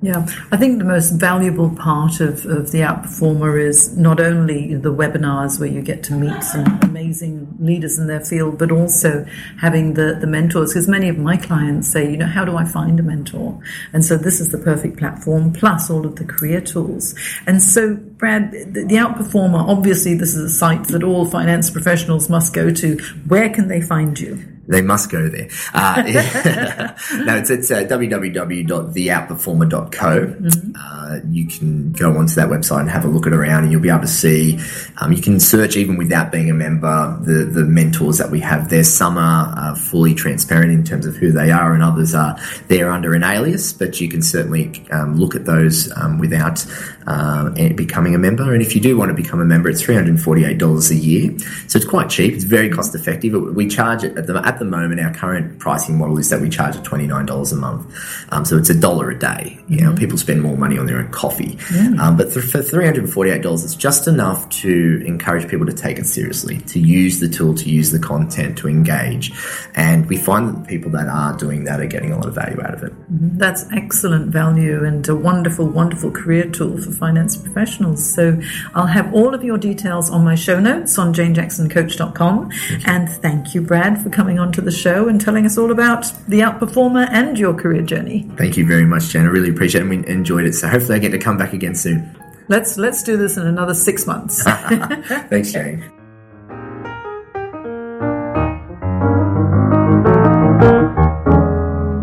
Yeah, 0.00 0.28
I 0.52 0.56
think 0.56 0.78
the 0.78 0.84
most 0.84 1.10
valuable 1.10 1.74
part 1.74 2.20
of, 2.20 2.46
of 2.46 2.70
the 2.70 2.82
Outperformer 2.82 3.60
is 3.60 3.96
not 3.96 4.20
only 4.20 4.76
the 4.76 4.94
webinars 4.94 5.58
where 5.58 5.68
you 5.68 5.82
get 5.82 6.04
to 6.04 6.14
meet 6.14 6.40
some 6.44 6.78
amazing 6.82 7.56
leaders 7.58 7.98
in 7.98 8.06
their 8.06 8.20
field, 8.20 8.58
but 8.58 8.70
also 8.70 9.26
having 9.60 9.94
the, 9.94 10.16
the 10.20 10.28
mentors. 10.28 10.70
Because 10.70 10.86
many 10.86 11.08
of 11.08 11.18
my 11.18 11.36
clients 11.36 11.88
say, 11.88 12.08
you 12.08 12.16
know, 12.16 12.26
how 12.26 12.44
do 12.44 12.56
I 12.56 12.64
find 12.64 13.00
a 13.00 13.02
mentor? 13.02 13.60
And 13.92 14.04
so 14.04 14.16
this 14.16 14.38
is 14.38 14.52
the 14.52 14.58
perfect 14.58 14.98
platform, 14.98 15.52
plus 15.52 15.90
all 15.90 16.06
of 16.06 16.14
the 16.14 16.24
career 16.24 16.60
tools. 16.60 17.16
And 17.48 17.60
so, 17.60 17.96
Brad, 17.96 18.52
the, 18.52 18.84
the 18.84 18.96
Outperformer, 18.96 19.66
obviously, 19.68 20.14
this 20.14 20.32
is 20.32 20.44
a 20.44 20.54
site 20.54 20.84
that 20.88 21.02
all 21.02 21.26
finance 21.26 21.70
professionals 21.70 22.28
must 22.28 22.54
go 22.54 22.70
to. 22.72 22.98
Where 23.26 23.50
can 23.50 23.66
they 23.66 23.80
find 23.80 24.18
you? 24.20 24.57
They 24.68 24.82
must 24.82 25.10
go 25.10 25.28
there. 25.28 25.48
Uh, 25.72 26.02
no, 27.24 27.36
it's, 27.36 27.48
it's 27.48 27.70
uh, 27.70 27.84
www.theoutperformer.co. 27.84 29.88
Mm-hmm. 29.90 30.72
Uh, 30.76 31.20
you 31.30 31.46
can 31.46 31.92
go 31.92 32.18
onto 32.18 32.34
that 32.34 32.50
website 32.50 32.80
and 32.80 32.90
have 32.90 33.06
a 33.06 33.08
look 33.08 33.26
at 33.26 33.32
around, 33.32 33.62
and 33.64 33.72
you'll 33.72 33.80
be 33.80 33.88
able 33.88 34.00
to 34.00 34.06
see. 34.06 34.60
Um, 35.00 35.12
you 35.12 35.22
can 35.22 35.40
search 35.40 35.74
even 35.76 35.96
without 35.96 36.30
being 36.30 36.50
a 36.50 36.54
member 36.54 37.18
the 37.22 37.44
the 37.44 37.64
mentors 37.64 38.18
that 38.18 38.30
we 38.30 38.40
have 38.40 38.68
there. 38.68 38.84
Some 38.84 39.16
are 39.16 39.54
uh, 39.56 39.74
fully 39.74 40.14
transparent 40.14 40.70
in 40.70 40.84
terms 40.84 41.06
of 41.06 41.16
who 41.16 41.32
they 41.32 41.50
are, 41.50 41.72
and 41.72 41.82
others 41.82 42.14
are 42.14 42.38
there 42.68 42.90
under 42.90 43.14
an 43.14 43.24
alias. 43.24 43.72
But 43.72 44.02
you 44.02 44.10
can 44.10 44.20
certainly 44.20 44.84
um, 44.90 45.16
look 45.16 45.34
at 45.34 45.46
those 45.46 45.90
um, 45.96 46.18
without 46.18 46.66
uh, 47.06 47.48
becoming 47.74 48.14
a 48.14 48.18
member. 48.18 48.52
And 48.52 48.60
if 48.60 48.74
you 48.74 48.82
do 48.82 48.98
want 48.98 49.08
to 49.08 49.14
become 49.14 49.40
a 49.40 49.46
member, 49.46 49.70
it's 49.70 49.80
three 49.80 49.94
hundred 49.94 50.10
and 50.10 50.20
forty 50.20 50.44
eight 50.44 50.58
dollars 50.58 50.90
a 50.90 50.96
year, 50.96 51.34
so 51.68 51.78
it's 51.78 51.86
quite 51.86 52.10
cheap. 52.10 52.34
It's 52.34 52.44
very 52.44 52.68
cost 52.68 52.94
effective. 52.94 53.32
We 53.32 53.66
charge 53.66 54.04
it 54.04 54.18
at 54.18 54.26
the 54.26 54.42
at 54.44 54.57
the 54.58 54.64
moment, 54.64 55.00
our 55.00 55.12
current 55.12 55.58
pricing 55.58 55.98
model 55.98 56.18
is 56.18 56.30
that 56.30 56.40
we 56.40 56.48
charge 56.48 56.76
at 56.76 56.84
$29 56.84 57.52
a 57.52 57.56
month. 57.56 57.94
Um, 58.30 58.44
so 58.44 58.56
it's 58.56 58.70
a 58.70 58.78
dollar 58.78 59.10
a 59.10 59.18
day. 59.18 59.58
You 59.68 59.82
know, 59.82 59.90
mm-hmm. 59.90 59.98
people 59.98 60.18
spend 60.18 60.42
more 60.42 60.56
money 60.56 60.78
on 60.78 60.86
their 60.86 60.98
own 60.98 61.10
coffee. 61.10 61.56
Mm. 61.68 61.98
Um, 61.98 62.16
but 62.16 62.32
th- 62.32 62.44
for 62.44 62.58
$348, 62.58 63.64
it's 63.64 63.74
just 63.74 64.08
enough 64.08 64.48
to 64.50 65.02
encourage 65.06 65.48
people 65.48 65.66
to 65.66 65.72
take 65.72 65.98
it 65.98 66.06
seriously, 66.06 66.58
to 66.62 66.78
use 66.78 67.20
the 67.20 67.28
tool, 67.28 67.54
to 67.54 67.68
use 67.68 67.90
the 67.90 67.98
content, 67.98 68.58
to 68.58 68.68
engage. 68.68 69.32
And 69.74 70.06
we 70.06 70.16
find 70.16 70.48
that 70.48 70.62
the 70.62 70.68
people 70.68 70.90
that 70.92 71.08
are 71.08 71.36
doing 71.36 71.64
that 71.64 71.80
are 71.80 71.86
getting 71.86 72.12
a 72.12 72.16
lot 72.16 72.26
of 72.26 72.34
value 72.34 72.60
out 72.62 72.74
of 72.74 72.82
it. 72.82 72.92
Mm-hmm. 72.92 73.38
That's 73.38 73.64
excellent 73.72 74.28
value 74.28 74.84
and 74.84 75.08
a 75.08 75.16
wonderful, 75.16 75.66
wonderful 75.66 76.10
career 76.10 76.48
tool 76.50 76.80
for 76.80 76.90
finance 76.92 77.36
professionals. 77.36 78.14
So 78.14 78.40
I'll 78.74 78.86
have 78.86 79.12
all 79.14 79.34
of 79.34 79.44
your 79.44 79.58
details 79.58 80.10
on 80.10 80.24
my 80.24 80.34
show 80.34 80.60
notes 80.60 80.98
on 80.98 81.14
janejacksoncoach.com. 81.14 82.50
And 82.86 83.08
thank 83.08 83.54
you, 83.54 83.62
Brad, 83.62 84.02
for 84.02 84.10
coming 84.10 84.38
on 84.38 84.47
onto 84.48 84.62
the 84.62 84.70
show 84.70 85.08
and 85.08 85.20
telling 85.20 85.44
us 85.44 85.58
all 85.58 85.70
about 85.70 86.10
the 86.26 86.40
Outperformer 86.40 87.06
and 87.10 87.38
your 87.38 87.52
career 87.52 87.82
journey. 87.82 88.26
Thank 88.38 88.56
you 88.56 88.66
very 88.66 88.86
much, 88.86 89.08
Jen. 89.10 89.26
I 89.26 89.28
really 89.28 89.50
appreciate 89.50 89.82
it. 89.82 89.88
We 89.88 90.06
enjoyed 90.06 90.46
it. 90.46 90.54
So 90.54 90.68
hopefully 90.68 90.96
I 90.96 90.98
get 91.00 91.10
to 91.10 91.18
come 91.18 91.36
back 91.36 91.52
again 91.52 91.74
soon. 91.74 92.16
Let's 92.48 92.78
let's 92.78 93.02
do 93.02 93.18
this 93.18 93.36
in 93.36 93.46
another 93.46 93.74
six 93.74 94.06
months. 94.06 94.42
Thanks, 95.28 95.52
Jane. 95.52 95.80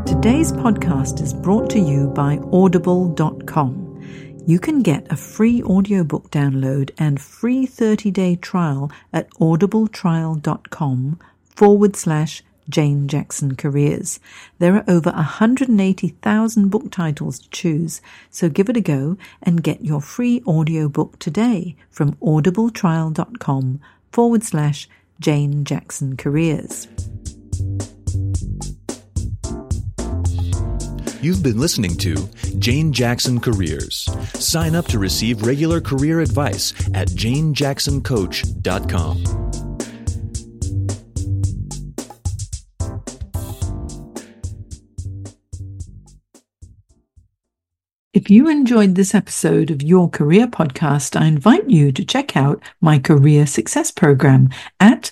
Today's 0.06 0.52
podcast 0.52 1.20
is 1.20 1.34
brought 1.34 1.72
to 1.72 1.80
you 1.80 2.10
by 2.10 2.38
audible.com. 2.54 3.82
You 4.46 4.60
can 4.60 4.84
get 4.84 5.12
a 5.12 5.16
free 5.16 5.64
audiobook 5.64 6.30
download 6.30 6.92
and 7.00 7.20
free 7.20 7.66
30-day 7.66 8.36
trial 8.36 8.92
at 9.12 9.32
audibletrial.com 9.40 11.20
forward 11.56 11.96
slash 11.96 12.44
Jane 12.70 13.08
Jackson 13.08 13.56
Careers. 13.56 14.20
There 14.60 14.76
are 14.76 14.84
over 14.88 15.10
180,000 15.12 16.70
book 16.70 16.92
titles 16.92 17.40
to 17.40 17.50
choose, 17.50 18.02
so 18.30 18.50
give 18.50 18.70
it 18.70 18.78
a 18.78 18.82
go 18.82 19.18
and 19.44 19.64
get 19.64 19.86
your 19.86 20.02
free 20.02 20.42
audiobook 20.48 21.20
today 21.20 21.76
from 21.90 22.14
audibletrial.com 22.16 23.80
forward 24.12 24.44
slash 24.44 24.90
Jane 25.20 25.64
Jackson 25.64 26.18
Careers. 26.18 26.88
You've 31.22 31.42
been 31.42 31.60
listening 31.60 31.96
to 31.98 32.16
Jane 32.60 32.94
Jackson 32.94 33.40
Careers. 33.40 34.08
Sign 34.36 34.76
up 34.76 34.86
to 34.88 35.00
receive 35.00 35.42
regular 35.42 35.82
career 35.82 36.20
advice 36.20 36.72
at 36.94 37.08
janejacksoncoach.com. 37.08 39.65
If 48.26 48.32
you 48.32 48.50
enjoyed 48.50 48.96
this 48.96 49.14
episode 49.14 49.70
of 49.70 49.84
Your 49.84 50.10
Career 50.10 50.48
Podcast, 50.48 51.16
I 51.16 51.28
invite 51.28 51.70
you 51.70 51.92
to 51.92 52.04
check 52.04 52.36
out 52.36 52.60
my 52.82 52.98
Career 52.98 53.46
Success 53.46 53.92
Program 53.92 54.50
at 54.80 55.12